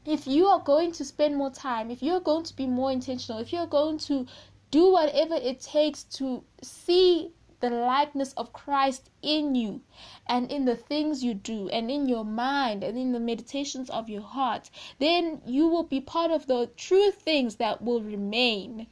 If 0.06 0.26
you 0.26 0.46
are 0.46 0.60
going 0.60 0.92
to 0.92 1.04
spend 1.04 1.36
more 1.36 1.50
time, 1.50 1.90
if 1.90 2.02
you're 2.02 2.20
going 2.20 2.44
to 2.44 2.56
be 2.56 2.66
more 2.66 2.90
intentional, 2.90 3.42
if 3.42 3.52
you're 3.52 3.66
going 3.66 3.98
to 4.08 4.26
do 4.70 4.90
whatever 4.90 5.34
it 5.34 5.60
takes 5.60 6.04
to 6.16 6.44
see 6.62 7.32
the 7.60 7.68
likeness 7.68 8.32
of 8.38 8.54
Christ 8.54 9.10
in 9.20 9.54
you 9.54 9.82
and 10.26 10.50
in 10.50 10.64
the 10.64 10.76
things 10.76 11.22
you 11.22 11.34
do 11.34 11.68
and 11.68 11.90
in 11.90 12.08
your 12.08 12.24
mind 12.24 12.84
and 12.84 12.96
in 12.96 13.12
the 13.12 13.20
meditations 13.20 13.90
of 13.90 14.08
your 14.08 14.22
heart, 14.22 14.70
then 14.98 15.42
you 15.44 15.68
will 15.68 15.82
be 15.82 16.00
part 16.00 16.30
of 16.30 16.46
the 16.46 16.70
true 16.78 17.10
things 17.10 17.56
that 17.56 17.82
will 17.82 18.00
remain 18.00 18.86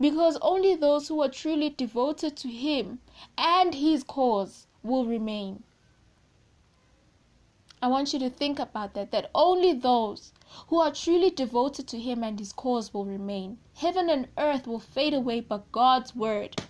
because 0.00 0.38
only 0.42 0.74
those 0.74 1.08
who 1.08 1.20
are 1.22 1.28
truly 1.28 1.70
devoted 1.70 2.36
to 2.36 2.48
Him 2.48 3.00
and 3.36 3.74
His 3.74 4.04
cause 4.04 4.66
will 4.82 5.06
remain. 5.06 5.62
I 7.80 7.88
want 7.88 8.12
you 8.12 8.18
to 8.20 8.30
think 8.30 8.58
about 8.58 8.94
that, 8.94 9.12
that 9.12 9.30
only 9.34 9.72
those 9.72 10.32
who 10.68 10.80
are 10.80 10.92
truly 10.92 11.30
devoted 11.30 11.86
to 11.88 11.98
Him 11.98 12.24
and 12.24 12.38
His 12.38 12.52
cause 12.52 12.92
will 12.92 13.04
remain. 13.04 13.58
Heaven 13.76 14.08
and 14.10 14.28
earth 14.36 14.66
will 14.66 14.80
fade 14.80 15.14
away, 15.14 15.40
but 15.40 15.70
God's 15.70 16.14
word 16.14 16.60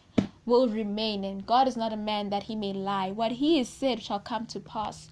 will 0.45 0.69
remain. 0.69 1.25
And 1.25 1.47
God 1.47 1.69
is 1.69 1.77
not 1.77 1.93
a 1.93 1.97
man 1.97 2.31
that 2.31 2.45
He 2.45 2.57
may 2.57 2.73
lie. 2.73 3.11
What 3.11 3.33
He 3.33 3.59
has 3.59 3.69
said 3.69 4.03
shall 4.03 4.21
come 4.21 4.47
to 4.47 4.61
pass. 4.61 5.11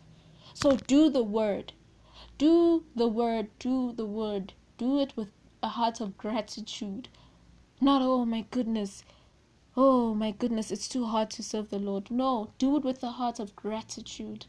So 0.53 0.77
do 0.77 1.09
the 1.11 1.23
word. 1.23 1.73
Do 2.39 2.85
the 2.95 3.09
word. 3.09 3.49
Do 3.59 3.93
the 3.93 4.07
word. 4.07 4.53
Do 4.77 5.01
it 5.01 5.15
with 5.17 5.29
a 5.63 5.69
heart 5.69 6.01
of 6.01 6.19
gratitude 6.19 7.09
not, 7.81 8.03
oh 8.03 8.25
my 8.25 8.47
goodness, 8.51 9.05
oh 9.77 10.15
my 10.15 10.31
goodness, 10.31 10.71
it's 10.71 10.89
too 10.89 11.05
hard 11.07 11.31
to 11.31 11.43
serve 11.43 11.71
the 11.71 11.79
Lord. 11.79 12.11
No, 12.11 12.53
do 12.59 12.77
it 12.77 12.85
with 12.85 13.03
a 13.03 13.11
heart 13.11 13.39
of 13.39 13.55
gratitude. 13.57 14.47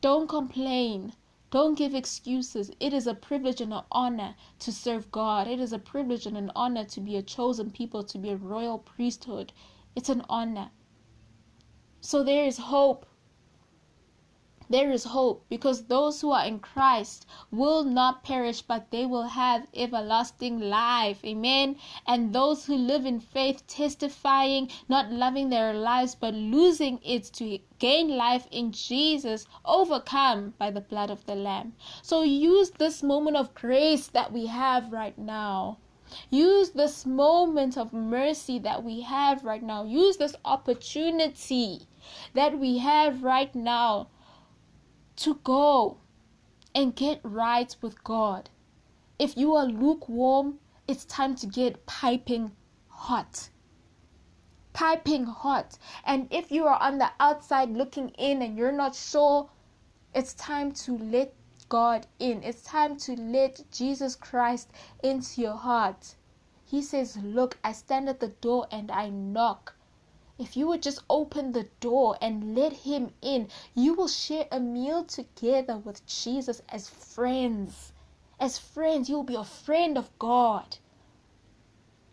Don't 0.00 0.28
complain. 0.28 1.14
Don't 1.50 1.76
give 1.76 1.94
excuses. 1.94 2.70
It 2.78 2.92
is 2.92 3.06
a 3.06 3.14
privilege 3.14 3.60
and 3.60 3.72
an 3.72 3.82
honor 3.90 4.36
to 4.60 4.70
serve 4.70 5.10
God. 5.10 5.48
It 5.48 5.58
is 5.58 5.72
a 5.72 5.78
privilege 5.78 6.24
and 6.24 6.36
an 6.36 6.52
honor 6.54 6.84
to 6.84 7.00
be 7.00 7.16
a 7.16 7.22
chosen 7.22 7.70
people, 7.70 8.04
to 8.04 8.18
be 8.18 8.30
a 8.30 8.36
royal 8.36 8.78
priesthood. 8.78 9.52
It's 9.96 10.08
an 10.08 10.22
honor. 10.28 10.70
So 12.00 12.22
there 12.22 12.44
is 12.44 12.58
hope 12.58 13.04
there 14.70 14.90
is 14.90 15.04
hope 15.04 15.44
because 15.50 15.84
those 15.84 16.20
who 16.20 16.30
are 16.30 16.46
in 16.46 16.60
Christ 16.60 17.26
will 17.50 17.84
not 17.84 18.22
perish 18.22 18.62
but 18.62 18.90
they 18.90 19.04
will 19.04 19.24
have 19.24 19.66
everlasting 19.74 20.60
life. 20.60 21.24
Amen. 21.24 21.76
And 22.06 22.32
those 22.32 22.64
who 22.64 22.76
live 22.76 23.04
in 23.04 23.20
faith, 23.20 23.66
testifying, 23.66 24.70
not 24.88 25.10
loving 25.12 25.50
their 25.50 25.74
lives 25.74 26.14
but 26.14 26.32
losing 26.34 27.00
it 27.04 27.24
to 27.34 27.58
gain 27.78 28.16
life 28.16 28.46
in 28.50 28.70
Jesus, 28.72 29.46
overcome 29.64 30.54
by 30.56 30.70
the 30.70 30.80
blood 30.80 31.10
of 31.10 31.26
the 31.26 31.34
Lamb. 31.34 31.74
So 32.00 32.22
use 32.22 32.70
this 32.70 33.02
moment 33.02 33.36
of 33.36 33.54
grace 33.54 34.06
that 34.06 34.32
we 34.32 34.46
have 34.46 34.92
right 34.92 35.18
now 35.18 35.78
Use 36.30 36.70
this 36.70 37.06
moment 37.06 37.78
of 37.78 37.92
mercy 37.92 38.58
that 38.58 38.82
we 38.82 39.02
have 39.02 39.44
right 39.44 39.62
now. 39.62 39.84
Use 39.84 40.16
this 40.16 40.34
opportunity 40.44 41.86
that 42.34 42.58
we 42.58 42.78
have 42.78 43.22
right 43.22 43.54
now 43.54 44.08
to 45.20 45.34
go 45.44 45.98
and 46.74 46.96
get 46.96 47.20
right 47.22 47.74
with 47.82 48.02
God. 48.04 48.48
If 49.18 49.36
you 49.36 49.54
are 49.54 49.66
lukewarm, 49.66 50.58
it's 50.88 51.04
time 51.04 51.34
to 51.36 51.46
get 51.46 51.84
piping 51.86 52.52
hot. 52.88 53.50
Piping 54.72 55.26
hot. 55.26 55.78
And 56.04 56.26
if 56.30 56.50
you 56.50 56.66
are 56.66 56.80
on 56.80 56.98
the 56.98 57.10
outside 57.20 57.70
looking 57.70 58.08
in 58.10 58.40
and 58.40 58.56
you're 58.56 58.72
not 58.72 58.94
sure, 58.94 59.50
it's 60.14 60.32
time 60.34 60.72
to 60.72 60.96
let 60.96 61.34
God 61.68 62.06
in. 62.18 62.42
It's 62.42 62.62
time 62.62 62.96
to 62.98 63.12
let 63.12 63.62
Jesus 63.70 64.16
Christ 64.16 64.70
into 65.02 65.42
your 65.42 65.56
heart. 65.56 66.14
He 66.64 66.80
says, 66.80 67.16
Look, 67.18 67.58
I 67.62 67.72
stand 67.72 68.08
at 68.08 68.20
the 68.20 68.28
door 68.28 68.66
and 68.70 68.90
I 68.90 69.10
knock. 69.10 69.74
If 70.40 70.56
you 70.56 70.66
would 70.68 70.82
just 70.82 71.02
open 71.10 71.52
the 71.52 71.68
door 71.80 72.16
and 72.22 72.54
let 72.54 72.72
Him 72.72 73.12
in, 73.20 73.50
you 73.74 73.92
will 73.92 74.08
share 74.08 74.48
a 74.50 74.58
meal 74.58 75.04
together 75.04 75.76
with 75.76 76.06
Jesus 76.06 76.62
as 76.70 76.88
friends. 76.88 77.92
As 78.40 78.56
friends, 78.56 79.10
you 79.10 79.16
will 79.16 79.22
be 79.22 79.34
a 79.34 79.44
friend 79.44 79.98
of 79.98 80.18
God. 80.18 80.78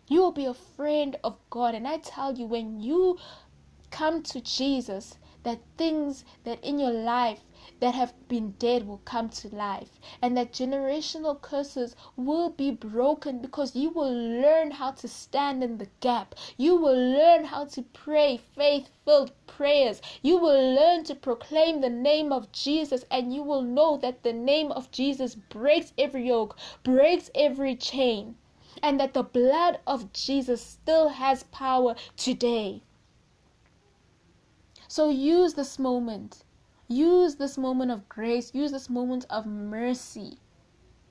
You 0.08 0.20
will 0.20 0.32
be 0.32 0.44
a 0.44 0.52
friend 0.52 1.16
of 1.24 1.38
God. 1.48 1.74
And 1.74 1.88
I 1.88 1.96
tell 1.96 2.34
you, 2.34 2.44
when 2.44 2.80
you 2.80 3.16
come 3.90 4.22
to 4.24 4.42
Jesus, 4.42 5.16
that 5.44 5.60
things 5.78 6.26
that 6.44 6.62
in 6.62 6.78
your 6.78 6.92
life 6.92 7.40
that 7.80 7.94
have 7.94 8.14
been 8.28 8.52
dead 8.52 8.86
will 8.86 9.02
come 9.04 9.28
to 9.28 9.48
life, 9.54 10.00
and 10.22 10.36
that 10.36 10.52
generational 10.52 11.40
curses 11.40 11.94
will 12.16 12.50
be 12.50 12.70
broken 12.70 13.40
because 13.40 13.76
you 13.76 13.90
will 13.90 14.12
learn 14.12 14.70
how 14.70 14.90
to 14.90 15.06
stand 15.06 15.62
in 15.62 15.78
the 15.78 15.88
gap. 16.00 16.34
You 16.56 16.76
will 16.76 16.96
learn 16.96 17.44
how 17.44 17.66
to 17.66 17.82
pray 17.82 18.40
faith 18.56 18.88
filled 19.04 19.32
prayers. 19.46 20.00
You 20.22 20.38
will 20.38 20.74
learn 20.74 21.04
to 21.04 21.14
proclaim 21.14 21.80
the 21.80 21.90
name 21.90 22.32
of 22.32 22.52
Jesus, 22.52 23.04
and 23.10 23.34
you 23.34 23.42
will 23.42 23.62
know 23.62 23.96
that 23.98 24.22
the 24.22 24.32
name 24.32 24.72
of 24.72 24.90
Jesus 24.90 25.34
breaks 25.34 25.92
every 25.98 26.26
yoke, 26.28 26.56
breaks 26.82 27.30
every 27.34 27.76
chain, 27.76 28.36
and 28.82 28.98
that 29.00 29.14
the 29.14 29.22
blood 29.22 29.80
of 29.86 30.12
Jesus 30.12 30.62
still 30.62 31.08
has 31.08 31.42
power 31.44 31.94
today. 32.16 32.82
So 34.88 35.10
use 35.10 35.54
this 35.54 35.78
moment 35.78 36.44
Use 36.90 37.34
this 37.36 37.58
moment 37.58 37.90
of 37.90 38.08
grace, 38.08 38.54
use 38.54 38.72
this 38.72 38.88
moment 38.88 39.26
of 39.28 39.44
mercy. 39.44 40.38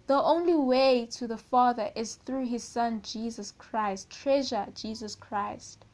The 0.08 0.20
only 0.20 0.56
way 0.56 1.06
to 1.12 1.28
the 1.28 1.38
Father 1.38 1.92
is 1.96 2.16
through 2.16 2.48
His 2.48 2.64
Son 2.64 3.04
Jesus 3.04 3.52
Christ. 3.52 4.10
Treasure 4.10 4.70
Jesus 4.74 5.14
Christ. 5.14 5.86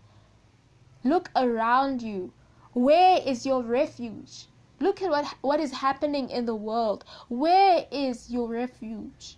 Look 1.03 1.29
around 1.35 2.01
you. 2.01 2.31
Where 2.71 3.21
is 3.25 3.45
your 3.45 3.61
refuge? 3.61 4.47
Look 4.79 5.01
at 5.01 5.09
what, 5.09 5.25
what 5.41 5.59
is 5.59 5.73
happening 5.73 6.29
in 6.29 6.45
the 6.45 6.55
world. 6.55 7.03
Where 7.27 7.85
is 7.91 8.31
your 8.31 8.47
refuge? 8.47 9.37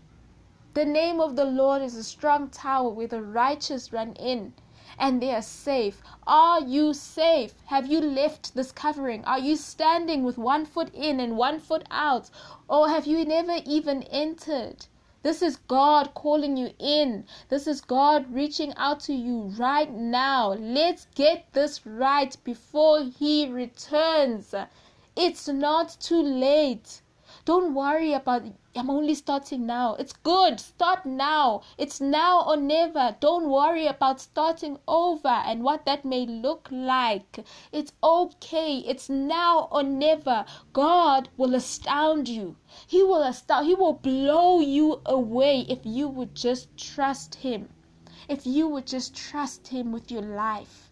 The 0.76 0.86
name 0.86 1.20
of 1.20 1.36
the 1.36 1.46
Lord 1.46 1.82
is 1.82 1.96
a 1.96 2.04
strong 2.04 2.50
tower 2.50 2.90
where 2.90 3.08
the 3.08 3.24
righteous 3.24 3.92
run 3.92 4.14
in 4.14 4.54
and 4.98 5.22
they 5.22 5.34
are 5.34 5.42
safe. 5.42 6.02
Are 6.26 6.62
you 6.62 6.94
safe? 6.94 7.54
Have 7.66 7.88
you 7.88 8.00
left 8.00 8.56
this 8.56 8.72
covering? 8.72 9.24
Are 9.26 9.40
you 9.40 9.56
standing 9.56 10.24
with 10.24 10.38
one 10.38 10.66
foot 10.66 10.94
in 10.94 11.20
and 11.20 11.38
one 11.38 11.60
foot 11.60 11.84
out? 11.92 12.30
Or 12.68 12.90
have 12.90 13.06
you 13.06 13.26
never 13.26 13.58
even 13.66 14.04
entered? 14.04 14.88
This 15.22 15.42
is 15.42 15.58
God 15.58 16.14
calling 16.14 16.56
you 16.56 16.70
in. 16.78 17.26
This 17.50 17.66
is 17.66 17.82
God 17.82 18.32
reaching 18.32 18.74
out 18.78 19.00
to 19.02 19.14
you 19.14 19.52
right 19.58 19.92
now. 19.92 20.54
Let's 20.54 21.08
get 21.16 21.52
this 21.54 21.86
right 21.86 22.38
before 22.44 23.04
He 23.04 23.48
returns. 23.48 24.54
It's 25.16 25.48
not 25.48 25.98
too 26.00 26.22
late. 26.22 27.02
Don't 27.46 27.76
worry 27.76 28.12
about 28.12 28.42
I'm 28.76 28.90
only 28.90 29.14
starting 29.14 29.68
now. 29.68 29.94
It's 29.94 30.14
good. 30.14 30.60
Start 30.60 31.06
now. 31.06 31.62
It's 31.78 32.02
now 32.02 32.44
or 32.44 32.58
never. 32.58 33.16
Don't 33.20 33.50
worry 33.50 33.86
about 33.86 34.20
starting 34.20 34.80
over 34.88 35.28
and 35.30 35.64
what 35.64 35.86
that 35.86 36.04
may 36.04 36.26
look 36.26 36.68
like. 36.72 37.46
It's 37.72 37.94
okay. 38.04 38.80
It's 38.80 39.10
now 39.10 39.70
or 39.72 39.84
never. 39.84 40.44
God 40.74 41.30
will 41.38 41.54
astound 41.54 42.28
you. 42.28 42.58
He 42.88 43.04
will 43.04 43.22
astound. 43.22 43.68
He 43.68 43.76
will 43.76 43.94
blow 43.94 44.60
you 44.60 45.02
away 45.06 45.68
if 45.70 45.86
you 45.86 46.08
would 46.08 46.34
just 46.34 46.76
trust 46.76 47.36
him. 47.36 47.70
If 48.28 48.48
you 48.48 48.68
would 48.68 48.88
just 48.88 49.16
trust 49.16 49.68
him 49.68 49.92
with 49.92 50.12
your 50.12 50.24
life. 50.24 50.90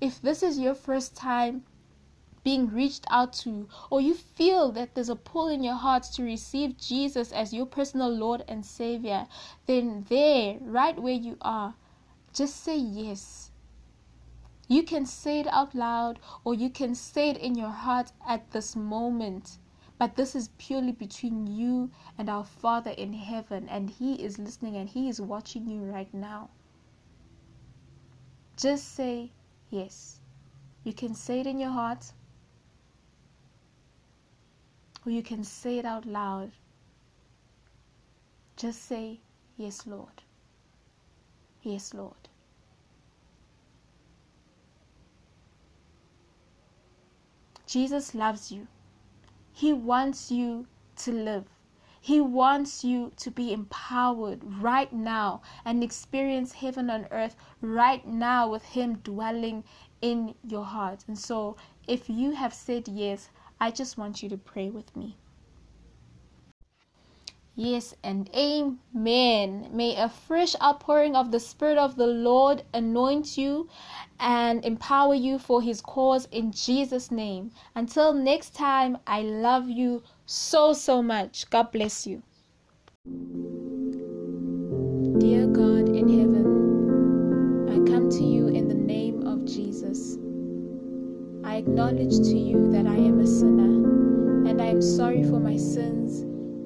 If 0.00 0.20
this 0.20 0.42
is 0.42 0.58
your 0.58 0.74
first 0.74 1.14
time 1.14 1.62
being 2.42 2.72
reached 2.72 3.04
out 3.10 3.32
to, 3.32 3.68
or 3.90 4.00
you 4.00 4.14
feel 4.14 4.72
that 4.72 4.94
there's 4.94 5.08
a 5.08 5.16
pull 5.16 5.48
in 5.48 5.62
your 5.62 5.74
heart 5.74 6.04
to 6.14 6.22
receive 6.22 6.78
Jesus 6.78 7.32
as 7.32 7.52
your 7.52 7.66
personal 7.66 8.08
Lord 8.08 8.44
and 8.48 8.64
Savior, 8.64 9.26
then 9.66 10.06
there, 10.08 10.58
right 10.60 10.98
where 10.98 11.14
you 11.14 11.36
are, 11.42 11.74
just 12.32 12.62
say 12.62 12.76
yes. 12.76 13.50
You 14.68 14.84
can 14.84 15.04
say 15.04 15.40
it 15.40 15.48
out 15.48 15.74
loud, 15.74 16.20
or 16.44 16.54
you 16.54 16.70
can 16.70 16.94
say 16.94 17.30
it 17.30 17.36
in 17.36 17.56
your 17.56 17.70
heart 17.70 18.12
at 18.26 18.52
this 18.52 18.76
moment. 18.76 19.58
But 19.98 20.16
this 20.16 20.34
is 20.34 20.48
purely 20.56 20.92
between 20.92 21.46
you 21.46 21.90
and 22.16 22.30
our 22.30 22.44
Father 22.44 22.92
in 22.92 23.12
heaven, 23.12 23.68
and 23.68 23.90
He 23.90 24.14
is 24.14 24.38
listening 24.38 24.76
and 24.76 24.88
He 24.88 25.08
is 25.08 25.20
watching 25.20 25.68
you 25.68 25.82
right 25.82 26.12
now. 26.14 26.50
Just 28.56 28.94
say 28.94 29.32
yes. 29.68 30.20
You 30.84 30.94
can 30.94 31.14
say 31.14 31.40
it 31.40 31.46
in 31.46 31.58
your 31.58 31.70
heart, 31.70 32.12
or 35.04 35.12
you 35.12 35.22
can 35.22 35.44
say 35.44 35.78
it 35.78 35.84
out 35.84 36.04
loud. 36.06 36.52
Just 38.56 38.84
say, 38.84 39.20
Yes, 39.56 39.86
Lord. 39.86 40.22
Yes, 41.62 41.92
Lord. 41.92 42.28
Jesus 47.66 48.14
loves 48.14 48.50
you. 48.50 48.66
He 49.52 49.72
wants 49.72 50.30
you 50.30 50.66
to 50.96 51.12
live. 51.12 51.44
He 52.00 52.20
wants 52.20 52.82
you 52.82 53.12
to 53.18 53.30
be 53.30 53.52
empowered 53.52 54.40
right 54.42 54.90
now 54.92 55.42
and 55.64 55.84
experience 55.84 56.52
heaven 56.52 56.88
on 56.88 57.06
earth 57.10 57.36
right 57.60 58.06
now 58.06 58.48
with 58.48 58.64
Him 58.64 58.96
dwelling 58.96 59.64
in 60.00 60.34
your 60.42 60.64
heart. 60.64 61.04
And 61.06 61.18
so, 61.18 61.56
if 61.86 62.08
you 62.08 62.32
have 62.32 62.54
said 62.54 62.88
yes, 62.88 63.28
I 63.60 63.70
just 63.70 63.98
want 63.98 64.22
you 64.22 64.28
to 64.30 64.38
pray 64.38 64.70
with 64.70 64.96
me. 64.96 65.16
Yes 67.54 67.94
and 68.02 68.30
amen. 68.34 69.68
May 69.70 69.94
a 69.96 70.08
fresh 70.08 70.56
outpouring 70.62 71.14
of 71.14 71.30
the 71.30 71.40
Spirit 71.40 71.76
of 71.76 71.96
the 71.96 72.06
Lord 72.06 72.62
anoint 72.72 73.36
you 73.36 73.68
and 74.18 74.64
empower 74.64 75.14
you 75.14 75.38
for 75.38 75.60
His 75.60 75.82
cause 75.82 76.26
in 76.32 76.52
Jesus' 76.52 77.10
name. 77.10 77.50
Until 77.74 78.14
next 78.14 78.54
time, 78.54 78.96
I 79.06 79.20
love 79.20 79.68
you 79.68 80.02
so, 80.24 80.72
so 80.72 81.02
much. 81.02 81.50
God 81.50 81.70
bless 81.70 82.06
you. 82.06 82.22
Acknowledge 91.60 92.16
to 92.16 92.38
you 92.38 92.72
that 92.72 92.86
I 92.86 92.96
am 92.96 93.20
a 93.20 93.26
sinner 93.26 94.48
and 94.48 94.62
I 94.62 94.64
am 94.64 94.80
sorry 94.80 95.22
for 95.22 95.38
my 95.38 95.58
sins 95.58 96.22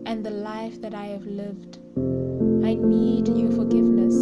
and 0.06 0.24
the 0.24 0.30
life 0.30 0.80
that 0.82 0.94
I 0.94 1.06
have 1.06 1.26
lived. 1.26 1.78
I 2.64 2.74
need 2.74 3.26
your 3.26 3.50
forgiveness. 3.50 4.14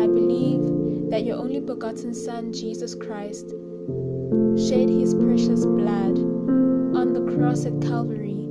I 0.00 0.06
believe 0.06 1.10
that 1.10 1.24
your 1.24 1.38
only 1.38 1.58
begotten 1.58 2.14
Son, 2.14 2.52
Jesus 2.52 2.94
Christ, 2.94 3.50
shed 4.56 4.88
his 4.88 5.12
precious 5.12 5.66
blood 5.66 6.20
on 6.94 7.12
the 7.12 7.34
cross 7.34 7.66
at 7.66 7.82
Calvary 7.82 8.46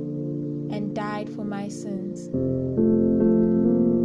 and 0.76 0.94
died 0.94 1.30
for 1.30 1.44
my 1.44 1.68
sins. 1.68 2.26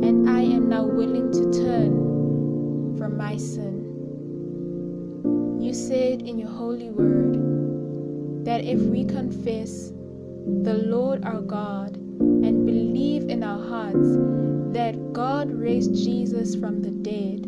And 0.07 0.29
I 0.29 0.39
am 0.39 0.69
now 0.69 0.85
willing 0.85 1.33
to 1.33 1.51
turn 1.51 2.95
from 2.97 3.17
my 3.17 3.35
sin 3.35 3.84
said 5.75 6.21
in 6.21 6.39
your 6.39 6.49
holy 6.49 6.89
word 6.89 8.45
that 8.45 8.63
if 8.63 8.79
we 8.79 9.03
confess 9.03 9.89
the 10.63 10.81
Lord 10.85 11.25
our 11.25 11.41
God 11.41 11.97
and 11.97 12.65
believe 12.65 13.29
in 13.29 13.43
our 13.43 13.61
hearts 13.61 14.15
that 14.73 15.11
God 15.11 15.51
raised 15.51 15.93
Jesus 15.93 16.55
from 16.55 16.81
the 16.81 16.91
dead, 16.91 17.45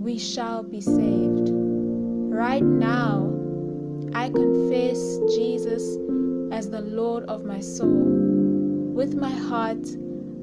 we 0.00 0.18
shall 0.18 0.64
be 0.64 0.80
saved. 0.80 1.50
Right 1.52 2.64
now, 2.64 3.32
I 4.12 4.28
confess 4.28 5.18
Jesus 5.36 5.82
as 6.50 6.68
the 6.68 6.82
Lord 6.82 7.24
of 7.28 7.44
my 7.44 7.60
soul. 7.60 8.02
With 8.92 9.14
my 9.14 9.30
heart, 9.30 9.86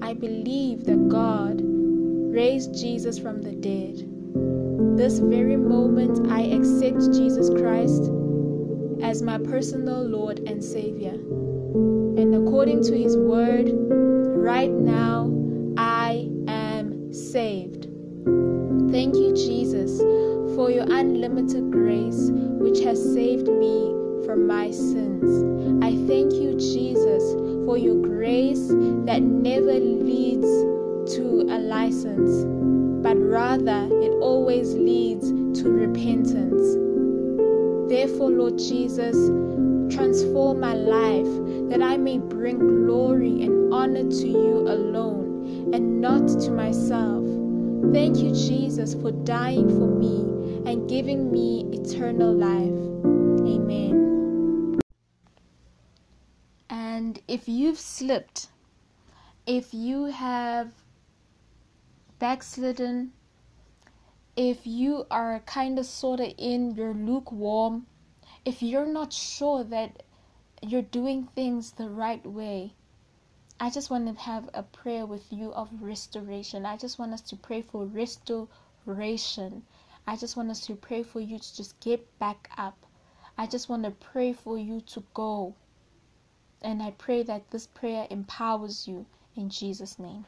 I 0.02 0.14
believe 0.14 0.86
that 0.86 1.10
God 1.10 1.60
raised 1.62 2.80
Jesus 2.80 3.20
from 3.20 3.42
the 3.42 3.52
dead. 3.52 4.13
This 4.96 5.18
very 5.18 5.58
moment, 5.58 6.32
I 6.32 6.42
accept 6.42 7.14
Jesus 7.14 7.50
Christ 7.50 8.12
as 9.02 9.24
my 9.24 9.40
personal 9.40 10.04
Lord 10.04 10.40
and 10.48 10.64
Savior. 10.64 11.14
And 11.14 12.36
according 12.36 12.84
to 12.84 12.98
His 12.98 13.18
word, 13.18 13.70
right 13.72 14.70
now, 14.70 15.34
I 15.78 16.30
am 16.48 17.12
saved. 17.12 17.86
Thank 18.92 19.16
you, 19.16 19.34
Jesus, 19.36 20.00
for 20.56 20.70
your 20.70 20.86
unlimited 20.88 21.72
grace, 21.72 22.30
which 22.32 22.80
has 22.82 23.04
saved 23.14 23.48
me 23.48 23.96
from 24.26 24.46
my 24.46 24.70
sins. 24.70 25.84
I 25.84 25.92
thank 26.08 26.34
you, 26.34 26.56
Jesus, 26.58 27.34
for 27.66 27.80
your 27.80 27.96
grace 27.96 28.68
that 29.08 29.24
never 29.24 29.74
leads 29.74 30.73
to 31.08 31.42
a 31.42 31.60
license, 31.60 32.46
but 33.04 33.18
rather 33.18 33.88
it 34.02 34.12
always 34.22 34.74
leads 34.74 35.30
to 35.62 35.70
repentance. 35.70 36.78
Therefore, 37.90 38.32
Lord 38.32 38.58
Jesus, 38.58 39.16
transform 39.94 40.60
my 40.60 40.74
life 40.74 41.28
that 41.70 41.82
I 41.82 41.98
may 41.98 42.18
bring 42.18 42.58
glory 42.58 43.44
and 43.44 43.74
honor 43.74 44.10
to 44.10 44.28
you 44.28 44.60
alone 44.68 45.72
and 45.74 46.02
not 46.02 46.28
to 46.28 46.52
myself. 46.52 47.24
Thank 47.94 48.18
you, 48.18 48.32
Jesus, 48.32 48.94
for 48.96 49.12
dying 49.12 49.70
for 49.70 49.88
me 49.88 50.22
and 50.66 50.90
giving 50.90 51.32
me 51.32 51.66
eternal 51.72 52.34
life. 52.34 52.80
Amen. 53.46 54.80
And 56.70 57.22
if 57.28 57.48
you've 57.48 57.80
slipped, 57.80 58.48
if 59.46 59.74
you 59.74 60.06
have 60.06 60.72
backslidden, 62.24 63.12
if 64.38 64.66
you 64.66 65.06
are 65.12 65.42
kind 65.42 65.78
of 65.78 65.86
sort 65.86 66.22
of 66.22 66.34
in 66.38 66.72
your 66.72 66.94
lukewarm, 66.94 67.86
if 68.46 68.64
you're 68.64 68.86
not 68.86 69.12
sure 69.12 69.62
that 69.66 70.04
you're 70.62 70.82
doing 71.00 71.28
things 71.36 71.72
the 71.72 71.90
right 71.90 72.26
way, 72.26 72.72
I 73.60 73.70
just 73.70 73.90
want 73.90 74.08
to 74.08 74.24
have 74.24 74.50
a 74.54 74.64
prayer 74.64 75.06
with 75.06 75.34
you 75.34 75.52
of 75.52 75.68
restoration. 75.82 76.66
I 76.66 76.78
just 76.78 76.98
want 76.98 77.12
us 77.12 77.20
to 77.24 77.36
pray 77.36 77.62
for 77.62 77.86
restoration. 77.86 79.64
I 80.08 80.16
just 80.16 80.38
want 80.38 80.50
us 80.50 80.66
to 80.68 80.76
pray 80.76 81.04
for 81.04 81.20
you 81.20 81.40
to 81.40 81.56
just 81.58 81.78
get 81.82 82.08
back 82.20 82.50
up. 82.58 82.86
I 83.38 83.48
just 83.48 83.68
want 83.68 83.84
to 83.84 83.92
pray 83.92 84.32
for 84.32 84.58
you 84.58 84.80
to 84.94 85.04
go. 85.14 85.56
And 86.62 86.82
I 86.82 86.92
pray 86.92 87.24
that 87.24 87.52
this 87.52 87.68
prayer 87.68 88.08
empowers 88.10 88.88
you 88.88 89.08
in 89.36 89.50
Jesus' 89.50 90.00
name. 90.00 90.26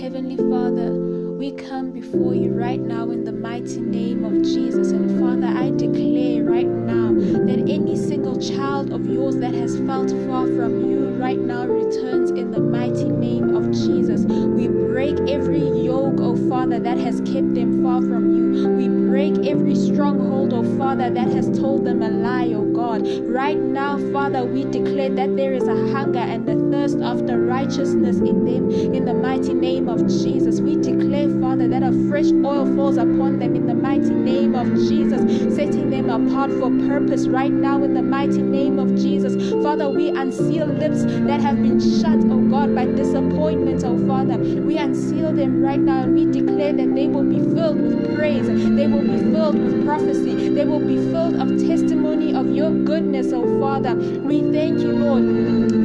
Heavenly 0.00 0.36
Father, 0.36 0.92
we 0.92 1.50
come 1.50 1.90
before 1.90 2.32
you 2.32 2.52
right 2.52 2.78
now 2.78 3.10
in 3.10 3.24
the 3.24 3.32
mighty 3.32 3.80
name 3.80 4.24
of 4.24 4.44
Jesus. 4.44 4.92
And 4.92 5.18
Father, 5.18 5.48
I 5.48 5.70
declare 5.70 6.44
right 6.44 6.68
now 6.68 7.12
that 7.46 7.64
any 7.68 7.96
single 7.96 8.40
child 8.40 8.92
of 8.92 9.06
yours 9.06 9.36
that 9.38 9.54
has 9.54 9.76
felt 9.78 10.10
far 10.28 10.46
from 10.46 10.88
you 10.88 11.08
right 11.20 11.38
now 11.38 11.66
returns 11.66 12.30
in 12.30 12.52
the 12.52 12.60
mighty 12.60 13.08
name 13.08 13.56
of 13.56 13.72
Jesus. 13.72 14.22
We 14.22 14.68
break 14.68 15.18
every 15.28 15.68
yoke, 15.68 16.20
oh 16.20 16.36
Father, 16.48 16.78
that 16.78 16.98
has 16.98 17.16
kept 17.22 17.54
them 17.54 17.82
far 17.82 18.00
from 18.00 18.54
you. 18.54 18.68
We 18.68 18.88
break 18.88 19.50
every 19.50 19.74
stronghold, 19.74 20.54
oh 20.54 20.78
Father, 20.78 21.10
that 21.10 21.28
has 21.28 21.58
told 21.58 21.84
them 21.84 22.02
a 22.02 22.08
lie, 22.08 22.52
oh 22.54 22.72
God. 22.72 23.04
Right 23.24 23.58
now, 23.58 23.98
Father, 24.12 24.44
we 24.44 24.62
declare 24.62 25.10
that 25.10 25.36
there 25.36 25.54
is 25.54 25.66
a 25.66 25.92
hunger 25.92 26.20
and 26.20 26.48
a 26.48 26.57
thirst 26.70 26.98
after 27.00 27.40
righteousness 27.40 28.16
in 28.18 28.44
them 28.44 28.70
in 28.70 29.04
the 29.04 29.14
mighty 29.14 29.54
name 29.54 29.88
of 29.88 30.06
Jesus. 30.06 30.60
We 30.60 30.76
declare, 30.76 31.28
Father, 31.40 31.68
that 31.68 31.82
a 31.82 31.92
fresh 32.08 32.30
oil 32.44 32.66
falls 32.76 32.96
upon 32.96 33.38
them 33.38 33.54
in 33.54 33.66
the 33.66 33.74
mighty 33.74 34.14
name 34.14 34.54
of 34.54 34.66
Jesus, 34.88 35.20
setting 35.54 35.90
them 35.90 36.10
apart 36.10 36.50
for 36.52 36.70
purpose 36.88 37.26
right 37.26 37.52
now 37.52 37.82
in 37.82 37.94
the 37.94 38.02
mighty 38.02 38.42
name 38.42 38.78
of 38.78 38.94
Jesus. 38.96 39.52
Father, 39.62 39.88
we 39.88 40.08
unseal 40.08 40.66
lips 40.66 41.04
that 41.04 41.40
have 41.40 41.56
been 41.56 41.80
shut, 41.80 42.18
oh 42.30 42.40
God, 42.48 42.74
by 42.74 42.86
disappointment, 42.86 43.84
oh 43.84 43.98
Father. 44.06 44.38
We 44.38 44.76
unseal 44.78 45.32
them 45.32 45.62
right 45.62 45.80
now 45.80 46.02
and 46.02 46.14
we 46.14 46.26
declare 46.26 46.72
that 46.72 46.94
they 46.94 47.06
will 47.06 47.24
be 47.24 47.38
filled 47.54 47.80
with 47.80 48.16
praise, 48.16 48.46
they 48.46 48.86
will 48.86 49.02
be 49.02 49.18
filled 49.32 49.58
with 49.58 49.84
prophecy, 49.84 50.48
they 50.50 50.64
will 50.64 50.80
be 50.80 50.96
filled 50.96 51.36
of 51.36 51.48
testimony 51.66 52.17
of 52.34 52.54
your 52.54 52.70
goodness, 52.70 53.32
oh 53.32 53.60
Father. 53.60 53.94
We 53.94 54.40
thank 54.52 54.80
you, 54.80 54.92
Lord, 54.92 55.24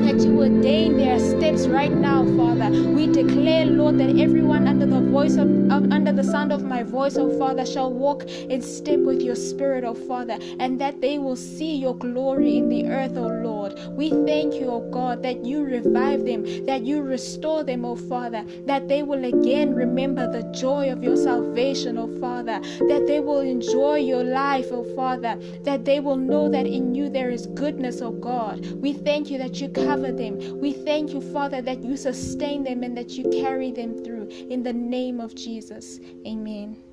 that 0.05 0.19
you 0.19 0.39
ordain 0.39 0.97
their 0.97 1.19
steps 1.19 1.67
right 1.67 1.91
now, 1.91 2.25
Father. 2.37 2.69
We 2.71 3.07
declare, 3.07 3.65
Lord, 3.65 3.97
that 3.99 4.19
everyone 4.19 4.67
under 4.67 4.85
the 4.85 5.01
voice 5.01 5.35
of, 5.35 5.47
of 5.71 5.91
under 5.91 6.13
the 6.13 6.23
sound 6.23 6.51
of 6.51 6.63
my 6.63 6.83
voice, 6.83 7.17
oh 7.17 7.37
Father, 7.37 7.65
shall 7.65 7.91
walk 7.91 8.23
in 8.23 8.61
step 8.61 8.99
with 8.99 9.21
your 9.21 9.35
spirit, 9.35 9.83
oh 9.83 9.93
Father, 9.93 10.37
and 10.59 10.79
that 10.79 11.01
they 11.01 11.17
will 11.17 11.35
see 11.35 11.75
your 11.75 11.95
glory 11.95 12.57
in 12.57 12.69
the 12.69 12.87
earth, 12.87 13.17
oh 13.17 13.32
Lord. 13.63 13.79
We 13.95 14.09
thank 14.25 14.55
you, 14.55 14.69
O 14.69 14.79
God, 14.91 15.23
that 15.23 15.45
you 15.45 15.63
revive 15.63 16.25
them, 16.25 16.65
that 16.65 16.83
you 16.83 17.01
restore 17.01 17.63
them, 17.63 17.85
O 17.85 17.95
Father, 17.95 18.43
that 18.65 18.87
they 18.87 19.03
will 19.03 19.23
again 19.23 19.73
remember 19.73 20.31
the 20.31 20.43
joy 20.51 20.91
of 20.91 21.03
your 21.03 21.15
salvation, 21.15 21.97
O 21.97 22.07
Father, 22.19 22.59
that 22.89 23.05
they 23.07 23.19
will 23.19 23.39
enjoy 23.39 23.97
your 23.97 24.23
life, 24.23 24.67
O 24.71 24.83
Father, 24.95 25.37
that 25.63 25.85
they 25.85 25.99
will 25.99 26.17
know 26.17 26.49
that 26.49 26.65
in 26.65 26.93
you 26.93 27.09
there 27.09 27.29
is 27.29 27.47
goodness, 27.47 28.01
O 28.01 28.11
God. 28.11 28.65
We 28.81 28.93
thank 28.93 29.29
you 29.31 29.37
that 29.37 29.61
you 29.61 29.69
cover 29.69 30.11
them. 30.11 30.59
We 30.59 30.73
thank 30.73 31.13
you, 31.13 31.21
Father, 31.21 31.61
that 31.61 31.83
you 31.83 31.95
sustain 31.95 32.63
them 32.63 32.83
and 32.83 32.97
that 32.97 33.11
you 33.11 33.29
carry 33.29 33.71
them 33.71 34.03
through. 34.03 34.27
In 34.49 34.63
the 34.63 34.73
name 34.73 35.19
of 35.19 35.35
Jesus. 35.35 35.99
Amen. 36.27 36.92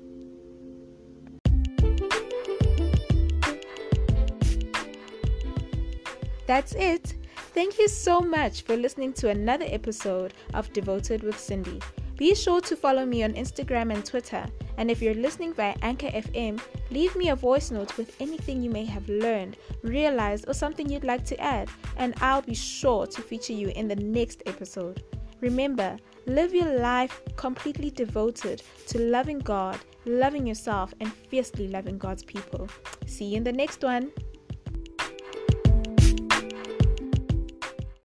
That's 6.51 6.73
it. 6.73 7.15
Thank 7.53 7.79
you 7.79 7.87
so 7.87 8.19
much 8.19 8.63
for 8.63 8.75
listening 8.75 9.13
to 9.13 9.29
another 9.29 9.63
episode 9.69 10.33
of 10.53 10.73
Devoted 10.73 11.23
with 11.23 11.39
Cindy. 11.39 11.79
Be 12.17 12.35
sure 12.35 12.59
to 12.59 12.75
follow 12.75 13.05
me 13.05 13.23
on 13.23 13.35
Instagram 13.35 13.93
and 13.93 14.03
Twitter. 14.03 14.45
And 14.75 14.91
if 14.91 15.01
you're 15.01 15.13
listening 15.13 15.53
via 15.53 15.77
Anchor 15.81 16.09
FM, 16.09 16.59
leave 16.89 17.15
me 17.15 17.29
a 17.29 17.37
voice 17.37 17.71
note 17.71 17.95
with 17.97 18.13
anything 18.19 18.61
you 18.61 18.69
may 18.69 18.83
have 18.83 19.07
learned, 19.07 19.55
realized, 19.81 20.43
or 20.49 20.53
something 20.53 20.89
you'd 20.89 21.05
like 21.05 21.23
to 21.27 21.39
add, 21.39 21.69
and 21.95 22.15
I'll 22.19 22.41
be 22.41 22.53
sure 22.53 23.07
to 23.07 23.21
feature 23.21 23.53
you 23.53 23.69
in 23.69 23.87
the 23.87 23.95
next 23.95 24.43
episode. 24.45 25.05
Remember, 25.39 25.95
live 26.25 26.53
your 26.53 26.79
life 26.79 27.21
completely 27.37 27.91
devoted 27.91 28.61
to 28.87 28.99
loving 28.99 29.39
God, 29.39 29.79
loving 30.03 30.45
yourself, 30.45 30.93
and 30.99 31.13
fiercely 31.13 31.69
loving 31.69 31.97
God's 31.97 32.25
people. 32.25 32.67
See 33.05 33.23
you 33.23 33.37
in 33.37 33.45
the 33.45 33.53
next 33.53 33.85
one. 33.85 34.11